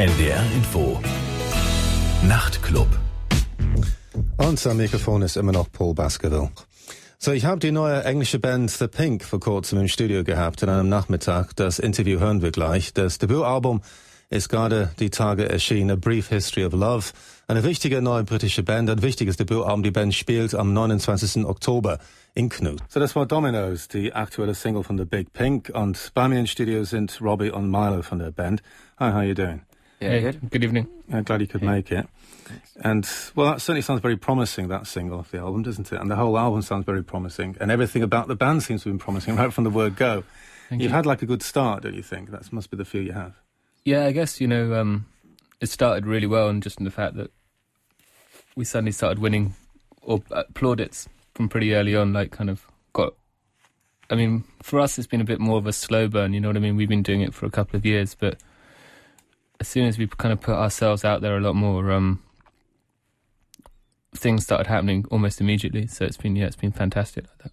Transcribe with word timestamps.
NDR 0.00 0.42
Info. 0.54 0.98
Nachtclub. 2.26 2.88
Und 4.38 4.66
am 4.66 4.76
Mikrofon 4.78 5.20
ist 5.20 5.36
immer 5.36 5.52
noch 5.52 5.70
Paul 5.70 5.92
Baskerville. 5.92 6.48
So, 7.18 7.32
ich 7.32 7.44
habe 7.44 7.58
die 7.58 7.70
neue 7.70 8.02
englische 8.04 8.38
Band 8.38 8.70
The 8.70 8.88
Pink 8.88 9.24
vor 9.24 9.40
kurzem 9.40 9.78
im 9.78 9.88
Studio 9.88 10.24
gehabt 10.24 10.62
an 10.62 10.70
einem 10.70 10.88
Nachmittag. 10.88 11.54
Das 11.56 11.78
Interview 11.78 12.18
hören 12.18 12.40
wir 12.40 12.50
gleich. 12.50 12.94
Das 12.94 13.18
Debütalbum 13.18 13.82
ist 14.30 14.48
gerade 14.48 14.90
die 15.00 15.10
Tage 15.10 15.46
erschienen, 15.50 15.90
A 15.90 15.96
Brief 15.96 16.30
History 16.30 16.64
of 16.64 16.72
Love. 16.72 17.08
Eine 17.46 17.62
wichtige 17.62 18.00
neue 18.00 18.24
britische 18.24 18.62
Band, 18.62 18.88
ein 18.88 19.02
wichtiges 19.02 19.36
Debütalbum. 19.36 19.82
Die 19.82 19.90
Band 19.90 20.14
spielt 20.14 20.54
am 20.54 20.72
29. 20.72 21.44
Oktober 21.44 21.98
in 22.32 22.48
Knut. 22.48 22.80
So, 22.88 23.00
das 23.00 23.14
war 23.16 23.26
Dominoes, 23.26 23.88
die 23.88 24.14
aktuelle 24.14 24.54
Single 24.54 24.82
von 24.82 24.96
The 24.96 25.04
Big 25.04 25.34
Pink. 25.34 25.70
Und 25.74 26.12
bei 26.14 26.26
mir 26.26 26.40
im 26.40 26.46
Studio 26.46 26.84
sind 26.84 27.20
Robbie 27.20 27.50
und 27.50 27.70
Milo 27.70 28.00
von 28.00 28.18
der 28.18 28.30
Band. 28.30 28.62
Hi, 28.98 29.12
how 29.12 29.22
you 29.24 29.34
doing? 29.34 29.60
Yeah, 30.00 30.08
hey, 30.08 30.20
good. 30.20 30.50
good 30.50 30.64
evening. 30.64 30.88
I'm 31.12 31.24
glad 31.24 31.42
you 31.42 31.46
could 31.46 31.60
hey. 31.60 31.66
make 31.66 31.92
it. 31.92 32.08
And 32.82 33.06
well, 33.34 33.52
that 33.52 33.60
certainly 33.60 33.82
sounds 33.82 34.00
very 34.00 34.16
promising. 34.16 34.68
That 34.68 34.86
single 34.86 35.18
off 35.18 35.30
the 35.30 35.38
album, 35.38 35.62
doesn't 35.62 35.92
it? 35.92 36.00
And 36.00 36.10
the 36.10 36.16
whole 36.16 36.38
album 36.38 36.62
sounds 36.62 36.86
very 36.86 37.04
promising, 37.04 37.56
and 37.60 37.70
everything 37.70 38.02
about 38.02 38.26
the 38.26 38.34
band 38.34 38.62
seems 38.62 38.82
to 38.82 38.88
have 38.88 38.94
been 38.94 39.04
promising 39.04 39.36
right 39.36 39.52
from 39.52 39.64
the 39.64 39.70
word 39.70 39.96
go. 39.96 40.24
Thank 40.70 40.80
You've 40.82 40.90
you. 40.90 40.96
had 40.96 41.04
like 41.04 41.20
a 41.20 41.26
good 41.26 41.42
start, 41.42 41.82
don't 41.82 41.94
you 41.94 42.02
think? 42.02 42.30
That 42.30 42.50
must 42.52 42.70
be 42.70 42.76
the 42.76 42.84
feel 42.84 43.02
you 43.02 43.12
have. 43.12 43.34
Yeah, 43.84 44.06
I 44.06 44.12
guess 44.12 44.40
you 44.40 44.46
know 44.46 44.74
um, 44.74 45.06
it 45.60 45.68
started 45.68 46.06
really 46.06 46.26
well, 46.26 46.48
and 46.48 46.62
just 46.62 46.78
in 46.78 46.84
the 46.84 46.90
fact 46.90 47.16
that 47.16 47.30
we 48.56 48.64
suddenly 48.64 48.92
started 48.92 49.18
winning 49.18 49.54
or 50.00 50.22
uh, 50.32 50.44
plaudits 50.54 51.08
from 51.34 51.50
pretty 51.50 51.74
early 51.74 51.94
on. 51.94 52.14
Like, 52.14 52.30
kind 52.30 52.48
of 52.48 52.66
got. 52.94 53.14
I 54.08 54.14
mean, 54.14 54.44
for 54.62 54.80
us, 54.80 54.98
it's 54.98 55.06
been 55.06 55.20
a 55.20 55.24
bit 55.24 55.40
more 55.40 55.58
of 55.58 55.66
a 55.66 55.74
slow 55.74 56.08
burn. 56.08 56.32
You 56.32 56.40
know 56.40 56.48
what 56.48 56.56
I 56.56 56.60
mean? 56.60 56.76
We've 56.76 56.88
been 56.88 57.02
doing 57.02 57.20
it 57.20 57.34
for 57.34 57.44
a 57.44 57.50
couple 57.50 57.76
of 57.76 57.84
years, 57.84 58.16
but 58.18 58.38
as 59.60 59.68
soon 59.68 59.86
as 59.86 59.98
we 59.98 60.06
kind 60.06 60.32
of 60.32 60.40
put 60.40 60.54
ourselves 60.54 61.04
out 61.04 61.20
there 61.20 61.36
a 61.36 61.40
lot 61.40 61.54
more, 61.54 61.92
um, 61.92 62.18
things 64.14 64.42
started 64.42 64.66
happening 64.66 65.04
almost 65.10 65.40
immediately. 65.40 65.86
So 65.86 66.04
it's 66.04 66.16
been, 66.16 66.34
yeah, 66.34 66.46
it's 66.46 66.56
been 66.56 66.72
fantastic 66.72 67.24
like 67.24 67.38
that. 67.38 67.52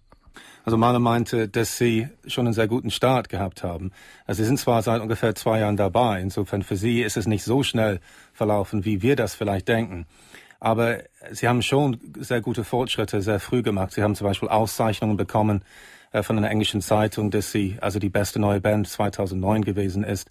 Also 0.64 0.76
Mahler 0.76 0.98
meinte, 0.98 1.48
dass 1.48 1.78
Sie 1.78 2.08
schon 2.26 2.46
einen 2.46 2.52
sehr 2.52 2.66
guten 2.66 2.90
Start 2.90 3.30
gehabt 3.30 3.62
haben. 3.62 3.90
Also 4.26 4.42
Sie 4.42 4.46
sind 4.46 4.58
zwar 4.58 4.82
seit 4.82 5.00
ungefähr 5.00 5.34
zwei 5.34 5.60
Jahren 5.60 5.76
dabei, 5.78 6.20
insofern 6.20 6.62
für 6.62 6.76
Sie 6.76 7.00
ist 7.00 7.16
es 7.16 7.26
nicht 7.26 7.44
so 7.44 7.62
schnell 7.62 8.00
verlaufen, 8.34 8.84
wie 8.84 9.00
wir 9.00 9.16
das 9.16 9.34
vielleicht 9.34 9.68
denken. 9.68 10.06
Aber 10.60 10.98
Sie 11.30 11.48
haben 11.48 11.62
schon 11.62 11.98
sehr 12.18 12.42
gute 12.42 12.64
Fortschritte 12.64 13.22
sehr 13.22 13.40
früh 13.40 13.62
gemacht. 13.62 13.92
Sie 13.92 14.02
haben 14.02 14.14
zum 14.14 14.26
Beispiel 14.26 14.48
Auszeichnungen 14.48 15.16
bekommen 15.16 15.62
äh, 16.12 16.22
von 16.22 16.36
einer 16.36 16.50
englischen 16.50 16.82
Zeitung, 16.82 17.30
dass 17.30 17.50
Sie 17.50 17.78
also 17.80 17.98
die 17.98 18.10
beste 18.10 18.38
neue 18.38 18.60
Band 18.60 18.88
2009 18.88 19.64
gewesen 19.64 20.04
ist. 20.04 20.28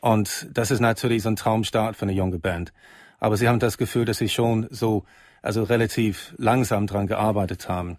Und 0.00 0.48
das 0.52 0.70
ist 0.70 0.80
natürlich 0.80 1.22
so 1.22 1.30
ein 1.30 1.36
Traumstart 1.36 1.96
für 1.96 2.02
eine 2.02 2.12
junge 2.12 2.38
Band. 2.38 2.72
Aber 3.18 3.36
Sie 3.36 3.48
haben 3.48 3.58
das 3.58 3.78
Gefühl, 3.78 4.04
dass 4.04 4.18
Sie 4.18 4.28
schon 4.28 4.66
so, 4.70 5.04
also 5.42 5.62
relativ 5.62 6.34
langsam 6.36 6.86
dran 6.86 7.06
gearbeitet 7.06 7.68
haben. 7.68 7.98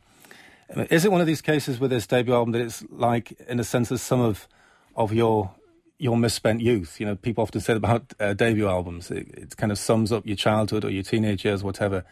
Is 0.90 1.06
it 1.06 1.12
one 1.12 1.22
of 1.22 1.28
these 1.28 1.42
cases 1.42 1.80
with 1.80 1.90
this 1.90 2.08
debut 2.08 2.34
album 2.34 2.52
that 2.54 2.62
it's 2.62 2.86
like, 2.92 3.38
in 3.48 3.60
a 3.60 3.64
sense, 3.64 3.90
that 3.90 4.00
some 4.00 4.22
of, 4.22 4.48
of 4.96 5.14
your 5.14 5.52
your 6.00 6.18
misspent 6.18 6.62
youth. 6.62 7.00
You 7.00 7.08
know, 7.08 7.16
people 7.16 7.42
often 7.42 7.62
say 7.62 7.74
about 7.74 8.14
uh, 8.20 8.34
debut 8.34 8.68
albums, 8.68 9.12
it, 9.12 9.28
it, 9.36 9.58
kind 9.58 9.72
of 9.72 9.78
sums 9.78 10.12
up 10.12 10.26
your 10.26 10.36
childhood 10.36 10.86
or 10.86 10.90
your 10.90 11.04
teenage 11.04 11.44
years, 11.44 11.64
whatever. 11.64 12.04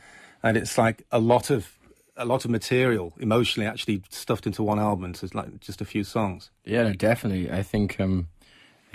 And 0.43 0.57
it's 0.57 0.77
like 0.77 1.05
a 1.11 1.19
lot 1.19 1.49
of 1.49 1.71
a 2.17 2.25
lot 2.25 2.45
of 2.45 2.51
material 2.51 3.13
emotionally 3.19 3.67
actually 3.67 4.01
stuffed 4.09 4.47
into 4.47 4.63
one 4.63 4.79
album. 4.79 5.13
So 5.13 5.25
it's 5.25 5.35
like 5.35 5.59
just 5.59 5.81
a 5.81 5.85
few 5.85 6.03
songs. 6.03 6.49
Yeah, 6.63 6.83
no, 6.83 6.93
definitely. 6.93 7.51
I 7.51 7.61
think 7.61 7.99
um, 7.99 8.29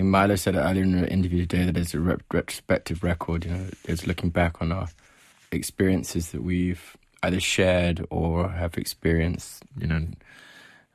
Milo 0.03 0.37
said 0.37 0.55
earlier 0.55 0.83
in 0.83 1.01
the 1.01 1.11
interview 1.11 1.47
today 1.47 1.65
that 1.65 1.77
it's 1.77 1.95
a 1.95 2.01
re- 2.01 2.17
retrospective 2.33 3.03
record. 3.03 3.45
You 3.45 3.51
know, 3.53 3.67
it's 3.85 4.07
looking 4.07 4.31
back 4.31 4.63
on 4.63 4.73
our 4.73 4.89
experiences 5.53 6.31
that 6.31 6.43
we've 6.43 6.97
either 7.23 7.41
shared 7.41 8.07
or 8.11 8.49
have 8.49 8.79
experienced. 8.79 9.65
You 9.79 9.87
know, 9.87 10.07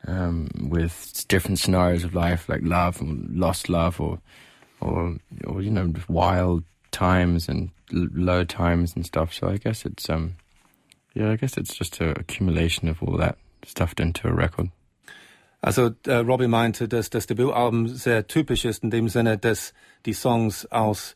um, 0.07 0.49
with 0.69 1.25
different 1.27 1.59
scenarios 1.59 2.03
of 2.03 2.15
life, 2.15 2.47
like 2.47 2.61
love, 2.63 3.01
and 3.01 3.37
lost 3.37 3.69
love, 3.69 3.99
or 3.99 4.19
or 4.81 5.17
or 5.45 5.61
you 5.61 5.71
know, 5.71 5.93
wild 6.07 6.63
times 6.91 7.49
and 7.49 7.71
l- 7.93 8.07
low 8.13 8.43
times 8.43 8.95
and 8.95 9.05
stuff. 9.05 9.33
So 9.33 9.49
I 9.49 9.57
guess 9.57 9.85
it's 9.85 10.09
um, 10.09 10.35
yeah, 11.13 11.31
I 11.31 11.35
guess 11.35 11.57
it's 11.57 11.75
just 11.75 11.99
an 12.01 12.11
accumulation 12.11 12.87
of 12.87 13.01
all 13.01 13.17
that 13.17 13.37
stuffed 13.65 13.99
into 13.99 14.27
a 14.27 14.33
record. 14.33 14.69
Also 15.65 15.89
äh, 16.05 16.17
Robbie 16.17 16.47
meinte, 16.47 16.87
dass 16.87 17.09
das 17.09 17.25
Debütalbum 17.25 17.87
sehr 17.87 18.27
typisch 18.27 18.65
ist 18.65 18.83
in 18.83 18.91
dem 18.91 19.09
Sinne, 19.09 19.39
dass 19.39 19.73
die 20.05 20.13
Songs 20.13 20.67
aus 20.67 21.15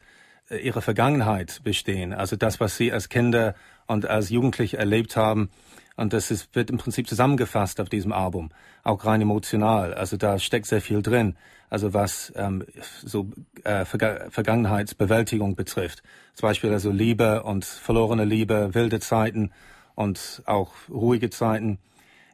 äh, 0.50 0.58
ihrer 0.58 0.82
Vergangenheit 0.82 1.60
bestehen. 1.64 2.14
Also 2.14 2.36
das, 2.36 2.60
was 2.60 2.76
sie 2.76 2.92
als 2.92 3.10
Kinder 3.10 3.54
und 3.86 4.08
als 4.08 4.32
Jugendliche 4.32 4.78
erlebt 4.78 5.16
haben. 5.16 5.52
Und 5.98 6.14
das 6.14 6.32
ist, 6.32 6.56
wird 6.56 6.72
im 6.72 6.80
Prinzip 6.80 7.08
zusammengefasst 7.08 7.80
auf 7.80 7.90
diesem 7.90 8.12
Album, 8.12 8.50
auch 8.82 9.06
rein 9.06 9.22
emotional. 9.22 9.94
Also 9.94 10.18
da 10.18 10.40
steckt 10.40 10.66
sehr 10.66 10.82
viel 10.82 11.04
drin. 11.04 11.36
Also 11.70 11.94
was 11.94 12.34
ähm, 12.36 12.66
so 13.06 13.30
äh, 13.66 13.86
Verga 13.86 14.32
Vergangenheitsbewältigung 14.32 15.56
betrifft. 15.56 16.02
Zum 16.34 16.50
Beispiel 16.50 16.72
also 16.72 16.90
Liebe 16.90 17.44
und 17.44 17.66
verlorene 17.66 18.26
Liebe, 18.26 18.74
wilde 18.74 19.00
Zeiten 19.00 19.52
und 19.94 20.42
auch 20.48 20.72
ruhige 20.90 21.30
Zeiten. 21.30 21.78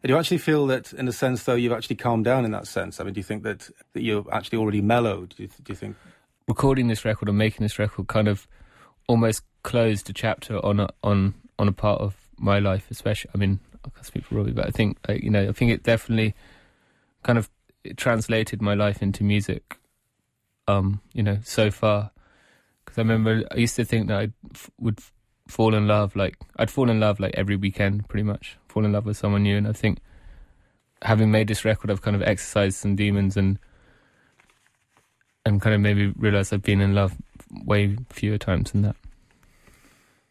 Do 0.06 0.14
you 0.14 0.20
actually 0.20 0.38
feel 0.38 0.68
that, 0.68 0.94
in 0.94 1.08
a 1.08 1.12
sense, 1.12 1.44
though, 1.44 1.56
you've 1.56 1.72
actually 1.72 1.96
calmed 1.96 2.26
down 2.26 2.46
in 2.46 2.52
that 2.52 2.68
sense? 2.68 3.00
I 3.00 3.04
mean, 3.04 3.14
do 3.14 3.20
you 3.20 3.24
think 3.24 3.42
that, 3.42 3.68
that 3.94 4.04
you're 4.04 4.24
actually 4.32 4.60
already 4.60 4.82
mellowed? 4.82 5.34
Do 5.36 5.44
you, 5.44 5.50
do 5.50 5.74
you 5.74 5.76
think? 5.76 5.96
Recording 6.48 6.90
this 6.90 7.04
record 7.06 7.28
and 7.28 7.38
making 7.38 7.64
this 7.64 7.80
record 7.80 8.08
kind 8.08 8.28
of 8.28 8.48
almost 9.08 9.42
closed 9.64 10.08
a 10.12 10.14
chapter 10.14 10.64
on 10.64 10.80
a, 10.80 10.90
on 11.04 11.34
on 11.58 11.68
a 11.68 11.72
part 11.72 12.02
of 12.02 12.16
my 12.38 12.60
life, 12.60 12.86
especially. 12.92 13.32
I 13.34 13.40
mean, 13.40 13.60
I 13.84 13.90
can't 13.90 14.06
speak 14.06 14.26
for 14.26 14.36
Robbie, 14.36 14.52
but 14.52 14.68
I 14.68 14.70
think 14.70 15.00
you 15.10 15.32
know, 15.32 15.50
I 15.50 15.52
think 15.54 15.72
it 15.72 15.82
definitely 15.82 16.36
kind 17.24 17.40
of 17.40 17.50
translated 17.96 18.62
my 18.62 18.76
life 18.76 19.02
into 19.02 19.24
music. 19.24 19.80
Um, 20.68 21.02
you 21.14 21.24
know, 21.24 21.40
so 21.44 21.72
far, 21.72 22.12
because 22.84 23.00
I 23.00 23.02
remember 23.02 23.44
I 23.52 23.56
used 23.56 23.76
to 23.78 23.86
think 23.86 24.08
that 24.10 24.20
I 24.20 24.30
would 24.80 25.00
fall 25.48 25.76
in 25.76 25.88
love 25.88 26.16
like 26.16 26.36
I'd 26.58 26.72
fall 26.72 26.90
in 26.90 27.00
love 27.00 27.20
like 27.20 27.36
every 27.36 27.56
weekend 27.56 28.08
pretty 28.08 28.24
much 28.24 28.58
fall 28.68 28.84
in 28.84 28.92
love 28.92 29.06
with 29.06 29.18
someone 29.18 29.44
new 29.44 29.58
and 29.58 29.68
I 29.68 29.74
think 29.74 30.00
having 31.02 31.30
made 31.32 31.48
this 31.48 31.64
record 31.64 31.92
I've 31.92 32.02
kind 32.02 32.16
of 32.16 32.24
exercised 32.24 32.78
some 32.78 32.96
demons 32.96 33.38
and 33.38 33.60
and 35.46 35.62
kind 35.62 35.76
of 35.76 35.82
maybe 35.82 36.08
realized 36.18 36.54
I've 36.54 36.64
been 36.64 36.82
in 36.82 36.96
love 36.96 37.16
way 37.66 37.96
fewer 38.10 38.38
times 38.38 38.72
than 38.72 38.82
that. 38.82 38.96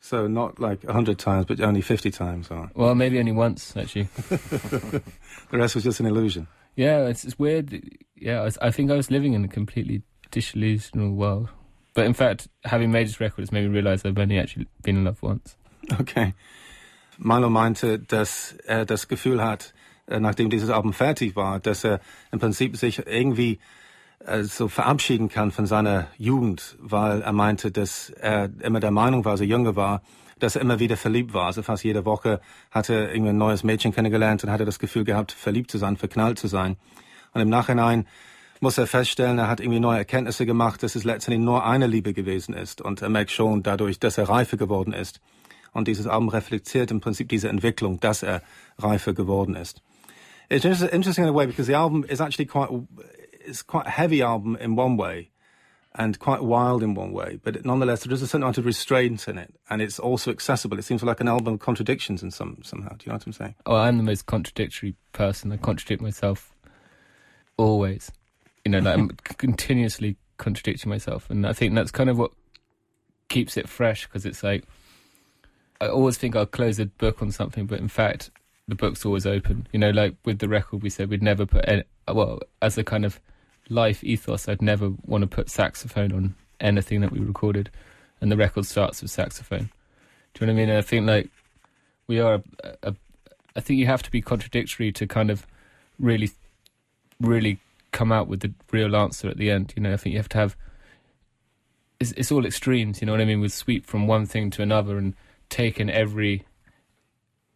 So 0.00 0.26
not 0.26 0.60
like 0.60 0.84
a 0.84 0.92
hundred 0.92 1.19
times, 1.19 1.46
but 1.46 1.60
only 1.60 1.81
fifty 1.81 2.10
times. 2.10 2.50
Or... 2.50 2.70
Well, 2.75 2.94
maybe 2.94 3.19
only 3.19 3.32
once 3.32 3.75
actually. 3.76 4.02
the 4.28 5.02
rest 5.52 5.75
was 5.75 5.84
just 5.84 6.00
an 6.00 6.06
illusion. 6.06 6.46
Yeah, 6.76 7.06
it's, 7.06 7.25
it's 7.25 7.38
weird. 7.38 7.81
Yeah, 8.16 8.42
I, 8.42 8.66
I 8.66 8.70
think 8.70 8.91
I 8.91 8.96
was 8.96 9.10
living 9.10 9.32
in 9.32 9.44
a 9.44 9.48
completely 9.48 10.02
disillusional 10.31 11.14
world. 11.14 11.48
But 11.94 12.06
in 12.06 12.15
fact, 12.15 12.49
having 12.65 12.91
made 12.91 13.06
this 13.06 13.21
record 13.21 13.43
has 13.43 13.53
made 13.53 13.69
me 13.69 13.72
realise 13.72 14.05
I've 14.05 14.19
only 14.19 14.38
actually 14.38 14.66
been 14.82 14.97
in 14.97 15.05
love 15.05 15.22
once. 15.22 15.56
Okay. 16.00 16.34
Milo 17.19 17.49
meinte, 17.49 17.99
dass 17.99 18.56
er 18.66 18.84
das 18.84 19.06
Gefühl 19.06 19.43
hat, 19.43 19.72
äh, 20.09 20.19
nachdem 20.19 20.50
dieses 20.50 20.71
Album 20.71 20.93
fertig 20.93 21.37
war, 21.37 21.60
dass 21.60 21.84
er 21.84 22.00
im 22.32 22.41
Prinzip 22.41 22.77
sich 22.77 23.06
irgendwie 23.06 23.60
äh, 24.27 24.43
so 24.43 24.69
verabschieden 24.69 25.28
kann 25.28 25.50
von 25.50 25.66
seiner 25.66 26.09
Jugend, 26.19 26.77
weil 26.81 27.22
er 27.22 27.32
meinte, 27.32 27.71
dass 27.71 28.11
er 28.11 28.50
immer 28.61 28.81
der 28.81 28.91
Meinung 28.91 29.25
war, 29.25 29.32
als 29.32 29.41
er 29.41 29.47
jünger 29.47 29.76
war, 29.76 30.03
dass 30.38 30.56
er 30.56 30.62
immer 30.62 30.81
wieder 30.81 30.97
verliebt 30.97 31.32
war. 31.32 31.47
Also 31.47 31.62
fast 31.62 31.84
jede 31.84 32.05
Woche 32.05 32.41
hatte 32.71 32.94
er 32.94 33.15
irgendwie 33.15 33.31
ein 33.31 33.38
neues 33.38 33.62
Mädchen 33.62 33.93
kennengelernt 33.93 34.43
und 34.43 34.50
hatte 34.50 34.65
das 34.65 34.78
Gefühl 34.78 35.05
gehabt, 35.05 35.32
verliebt 35.32 35.71
zu 35.71 35.78
sein, 35.78 35.97
verknallt 35.97 36.38
zu 36.38 36.49
sein. 36.49 36.76
Und 37.32 37.41
im 37.41 37.49
Nachhinein 37.49 38.06
muss 38.60 38.78
er 38.78 38.87
feststellen, 38.87 39.38
er 39.38 39.48
hat 39.48 39.60
irgendwie 39.60 39.81
neue 39.81 39.98
Erkenntnisse 39.98 40.47
gemacht, 40.47 40.82
dass 40.82 40.94
es 40.94 41.04
letztendlich 41.04 41.44
nur 41.44 41.64
eine 41.64 41.87
Liebe 41.87 42.12
gewesen 42.12 42.55
ist. 42.55 42.81
Und 42.81 43.02
er 43.02 43.08
merkt 43.08 43.31
schon 43.31 43.62
dadurch, 43.62 43.99
dass 43.99 44.19
er 44.19 44.28
reifer 44.28 44.56
geworden 44.56 44.93
ist. 44.93 45.20
Und 45.73 45.88
dieses 45.88 46.06
Album 46.06 46.28
reflektiert 46.28 46.90
im 46.90 47.00
Prinzip 47.00 47.28
diese 47.28 47.49
Entwicklung, 47.49 48.00
dass 48.00 48.23
er 48.23 48.43
reifer 48.78 49.12
geworden 49.12 49.56
ist. 49.56 49.82
It's 50.49 50.64
interesting 50.64 51.25
in 51.25 51.31
a 51.31 51.34
way 51.34 51.46
because 51.46 51.67
the 51.67 51.75
album 51.75 52.05
is 52.05 52.20
actually 52.20 52.46
quite, 52.46 52.69
it's 53.46 53.67
quite 53.67 53.87
a 53.87 53.90
heavy 53.90 54.23
album 54.23 54.56
in 54.56 54.78
one 54.78 54.96
way 54.99 55.31
and 55.96 56.19
quite 56.19 56.43
wild 56.43 56.82
in 56.82 56.96
one 56.96 57.12
way, 57.12 57.38
but 57.43 57.64
nonetheless 57.64 58.02
there 58.02 58.12
is 58.12 58.20
a 58.20 58.26
certain 58.26 58.43
amount 58.43 58.58
of 58.58 58.67
restraint 58.67 59.28
in 59.28 59.38
it, 59.38 59.55
and 59.70 59.81
it's 59.81 59.99
also 59.99 60.31
accessible. 60.31 60.78
It 60.78 60.84
seems 60.84 61.02
like 61.02 61.20
an 61.20 61.28
album 61.28 61.55
of 61.55 61.61
contradictions 61.61 62.23
in 62.23 62.31
some 62.31 62.58
somehow. 62.62 62.90
Do 62.90 63.05
you 63.06 63.11
know 63.11 63.14
what 63.14 63.26
I'm 63.26 63.32
saying? 63.32 63.55
Oh, 63.64 63.76
I'm 63.76 63.96
the 63.96 64.02
most 64.02 64.26
contradictory 64.26 64.96
person. 65.12 65.52
I 65.52 65.56
contradict 65.56 66.02
myself 66.02 66.52
always. 67.56 68.11
You 68.64 68.72
know, 68.72 68.78
like 68.78 68.94
I'm 68.94 69.08
continuously 69.38 70.16
contradicting 70.38 70.90
myself, 70.90 71.28
and 71.31 71.46
I 71.46 71.52
think 71.52 71.75
that's 71.75 71.90
kind 71.90 72.11
of 72.11 72.19
what 72.19 72.32
keeps 73.28 73.56
it 73.56 73.69
fresh 73.69 74.06
because 74.06 74.26
it's 74.26 74.43
like 74.43 74.64
I 75.81 75.88
always 75.88 76.16
think 76.16 76.37
I'll 76.37 76.46
close 76.46 76.78
a 76.78 76.87
book 76.87 77.20
on 77.20 77.31
something, 77.31 77.66
but 77.66 77.81
in 77.81 77.88
fact, 77.88 78.31
the 78.69 78.75
book's 78.75 79.05
always 79.05 79.26
open. 79.26 79.66
You 79.72 79.78
know, 79.78 79.90
like 79.90 80.14
with 80.25 80.38
the 80.38 80.49
record, 80.49 80.82
we 80.82 80.90
said 80.90 81.11
we'd 81.11 81.22
never 81.22 81.46
put 81.46 81.64
any, 81.69 81.82
well 82.08 82.40
as 82.62 82.78
a 82.78 82.84
kind 82.84 83.05
of 83.05 83.20
life 83.69 84.02
ethos. 84.05 84.49
I'd 84.49 84.62
never 84.62 84.93
want 85.05 85.22
to 85.22 85.26
put 85.26 85.50
saxophone 85.50 86.12
on 86.12 86.34
anything 86.61 87.00
that 87.02 87.12
we 87.12 87.20
recorded, 87.20 87.70
and 88.20 88.31
the 88.31 88.37
record 88.37 88.66
starts 88.66 89.02
with 89.02 89.11
saxophone. 89.11 89.70
Do 90.32 90.40
you 90.40 90.46
know 90.46 90.52
what 90.52 90.58
I 90.58 90.62
mean? 90.62 90.70
And 90.70 90.78
I 90.78 90.82
think 90.82 91.06
like 91.06 91.31
we 92.06 92.20
are. 92.20 92.43
A, 92.62 92.76
a, 92.82 92.96
I 93.56 93.61
think 93.61 93.78
you 93.78 93.87
have 93.87 94.02
to 94.02 94.11
be 94.11 94.20
contradictory 94.20 94.90
to 94.93 95.06
kind 95.06 95.31
of 95.31 95.46
really, 96.00 96.31
really 97.20 97.61
come 97.94 98.12
out 98.12 98.29
with 98.29 98.41
the 98.41 98.52
real 98.70 98.94
answer 98.94 99.29
at 99.29 99.38
the 99.38 99.50
end. 99.50 99.73
You 99.75 99.82
know, 99.82 99.94
I 99.94 99.96
think 99.96 100.12
you 100.12 100.19
have 100.19 100.29
to 100.31 100.38
have. 100.38 100.56
It's, 102.00 102.12
it's 102.12 102.32
all 102.32 102.44
extremes, 102.44 103.00
you 103.00 103.06
know 103.06 103.12
what 103.12 103.23
I 103.23 103.25
mean? 103.25 103.41
With 103.41 103.55
sweep 103.55 103.87
from 103.87 104.06
one 104.06 104.26
thing 104.26 104.50
to 104.50 104.62
another 104.62 104.99
and 104.99 105.14
taking 105.49 105.88
every 105.88 106.44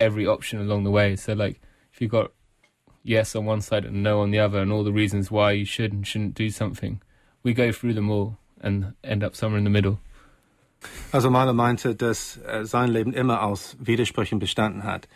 every 0.00 0.26
option 0.26 0.60
along 0.60 0.84
the 0.84 0.92
way. 0.92 1.16
So 1.16 1.32
like, 1.32 1.60
if 1.92 2.00
you've 2.00 2.12
got 2.12 2.30
yes 3.02 3.34
on 3.34 3.44
one 3.44 3.60
side 3.60 3.84
and 3.84 4.02
no 4.02 4.20
on 4.20 4.30
the 4.30 4.38
other, 4.38 4.60
and 4.60 4.72
all 4.72 4.84
the 4.84 4.92
reasons 4.92 5.30
why 5.30 5.52
you 5.52 5.64
should 5.64 5.92
and 5.92 6.06
shouldn't 6.06 6.34
do 6.34 6.50
something, 6.50 7.02
we 7.42 7.52
go 7.52 7.72
through 7.72 7.94
them 7.94 8.08
all 8.08 8.38
and 8.60 8.94
end 9.02 9.24
up 9.24 9.34
somewhere 9.34 9.58
in 9.58 9.64
the 9.64 9.70
middle. 9.70 9.98
Also 11.12 11.28
Milo 11.28 11.52
meinte, 11.52 11.96
dass 11.96 12.38
äh, 12.46 12.64
sein 12.64 12.90
Leben 12.90 13.12
immer 13.12 13.42
aus 13.42 13.76
Widersprüchen 13.80 14.38
bestanden 14.38 14.84
hat. 14.84 15.08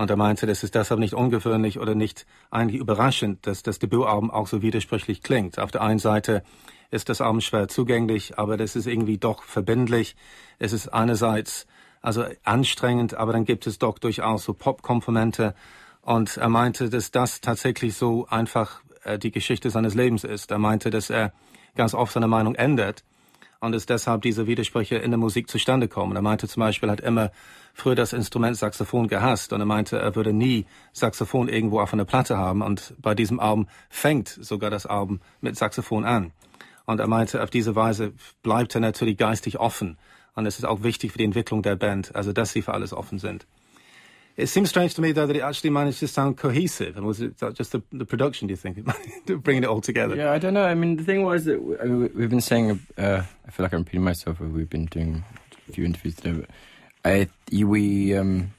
Und 0.00 0.08
er 0.08 0.16
meinte, 0.16 0.46
das 0.46 0.62
ist 0.62 0.74
deshalb 0.74 0.98
nicht 0.98 1.12
ungewöhnlich 1.12 1.78
oder 1.78 1.94
nicht 1.94 2.24
eigentlich 2.50 2.80
überraschend, 2.80 3.46
dass 3.46 3.62
das 3.62 3.78
Debütalbum 3.80 4.30
auch 4.30 4.46
so 4.46 4.62
widersprüchlich 4.62 5.22
klingt. 5.22 5.58
Auf 5.58 5.72
der 5.72 5.82
einen 5.82 5.98
Seite 5.98 6.42
ist 6.90 7.10
das 7.10 7.20
Album 7.20 7.42
schwer 7.42 7.68
zugänglich, 7.68 8.38
aber 8.38 8.56
das 8.56 8.76
ist 8.76 8.86
irgendwie 8.86 9.18
doch 9.18 9.42
verbindlich. 9.42 10.16
Es 10.58 10.72
ist 10.72 10.88
einerseits 10.88 11.66
also 12.00 12.24
anstrengend, 12.44 13.12
aber 13.12 13.34
dann 13.34 13.44
gibt 13.44 13.66
es 13.66 13.78
doch 13.78 13.98
durchaus 13.98 14.44
so 14.44 14.54
Pop-Komponente. 14.54 15.54
Und 16.00 16.38
er 16.38 16.48
meinte, 16.48 16.88
dass 16.88 17.10
das 17.10 17.42
tatsächlich 17.42 17.94
so 17.94 18.26
einfach 18.26 18.80
äh, 19.04 19.18
die 19.18 19.30
Geschichte 19.30 19.68
seines 19.68 19.94
Lebens 19.94 20.24
ist. 20.24 20.50
Er 20.50 20.58
meinte, 20.58 20.88
dass 20.88 21.10
er 21.10 21.34
ganz 21.76 21.92
oft 21.92 22.14
seine 22.14 22.26
Meinung 22.26 22.54
ändert 22.54 23.04
und 23.60 23.74
es 23.74 23.86
deshalb 23.86 24.22
diese 24.22 24.46
Widersprüche 24.46 24.96
in 24.96 25.10
der 25.10 25.18
Musik 25.18 25.48
zustande 25.48 25.86
kommen. 25.86 26.16
Er 26.16 26.22
meinte 26.22 26.48
zum 26.48 26.60
Beispiel, 26.60 26.88
er 26.88 26.92
hat 26.92 27.00
immer 27.00 27.30
früher 27.74 27.94
das 27.94 28.12
Instrument 28.12 28.56
Saxophon 28.56 29.06
gehasst 29.06 29.52
und 29.52 29.60
er 29.60 29.66
meinte, 29.66 29.98
er 29.98 30.16
würde 30.16 30.32
nie 30.32 30.66
Saxophon 30.92 31.48
irgendwo 31.48 31.80
auf 31.80 31.92
einer 31.92 32.06
Platte 32.06 32.36
haben 32.36 32.62
und 32.62 32.94
bei 32.98 33.14
diesem 33.14 33.38
Album 33.38 33.68
fängt 33.90 34.28
sogar 34.28 34.70
das 34.70 34.86
Album 34.86 35.20
mit 35.40 35.56
Saxophon 35.56 36.04
an. 36.04 36.32
Und 36.86 37.00
er 37.00 37.06
meinte, 37.06 37.42
auf 37.42 37.50
diese 37.50 37.76
Weise 37.76 38.14
bleibt 38.42 38.74
er 38.74 38.80
natürlich 38.80 39.16
geistig 39.18 39.60
offen 39.60 39.98
und 40.34 40.46
es 40.46 40.58
ist 40.58 40.64
auch 40.64 40.82
wichtig 40.82 41.12
für 41.12 41.18
die 41.18 41.24
Entwicklung 41.24 41.62
der 41.62 41.76
Band, 41.76 42.14
also 42.16 42.32
dass 42.32 42.52
sie 42.52 42.62
für 42.62 42.72
alles 42.72 42.92
offen 42.92 43.18
sind. 43.18 43.46
It 44.36 44.46
seems 44.46 44.68
strange 44.70 44.94
to 44.94 45.02
me, 45.02 45.12
though, 45.12 45.26
that 45.26 45.36
it 45.36 45.42
actually 45.42 45.70
managed 45.70 46.00
to 46.00 46.08
sound 46.08 46.38
cohesive. 46.38 46.96
And 46.96 47.06
was 47.06 47.20
it 47.20 47.36
just 47.54 47.72
the, 47.72 47.82
the 47.92 48.04
production, 48.04 48.48
do 48.48 48.52
you 48.52 48.56
think, 48.56 48.78
bringing 49.42 49.64
it 49.64 49.68
all 49.68 49.80
together? 49.80 50.16
Yeah, 50.16 50.32
I 50.32 50.38
don't 50.38 50.54
know. 50.54 50.64
I 50.64 50.74
mean, 50.74 50.96
the 50.96 51.04
thing 51.04 51.24
was 51.24 51.44
that 51.44 51.56
I 51.80 51.84
mean, 51.84 52.10
we've 52.14 52.30
been 52.30 52.40
saying, 52.40 52.80
uh, 52.96 53.22
I 53.46 53.50
feel 53.50 53.64
like 53.64 53.72
I'm 53.72 53.80
repeating 53.80 54.04
myself, 54.04 54.40
we've 54.40 54.70
been 54.70 54.86
doing 54.86 55.24
a 55.68 55.72
few 55.72 55.84
interviews 55.84 56.16
today, 56.16 56.40
but 56.40 56.50
I, 57.04 57.28
we, 57.52 58.16
um, 58.16 58.52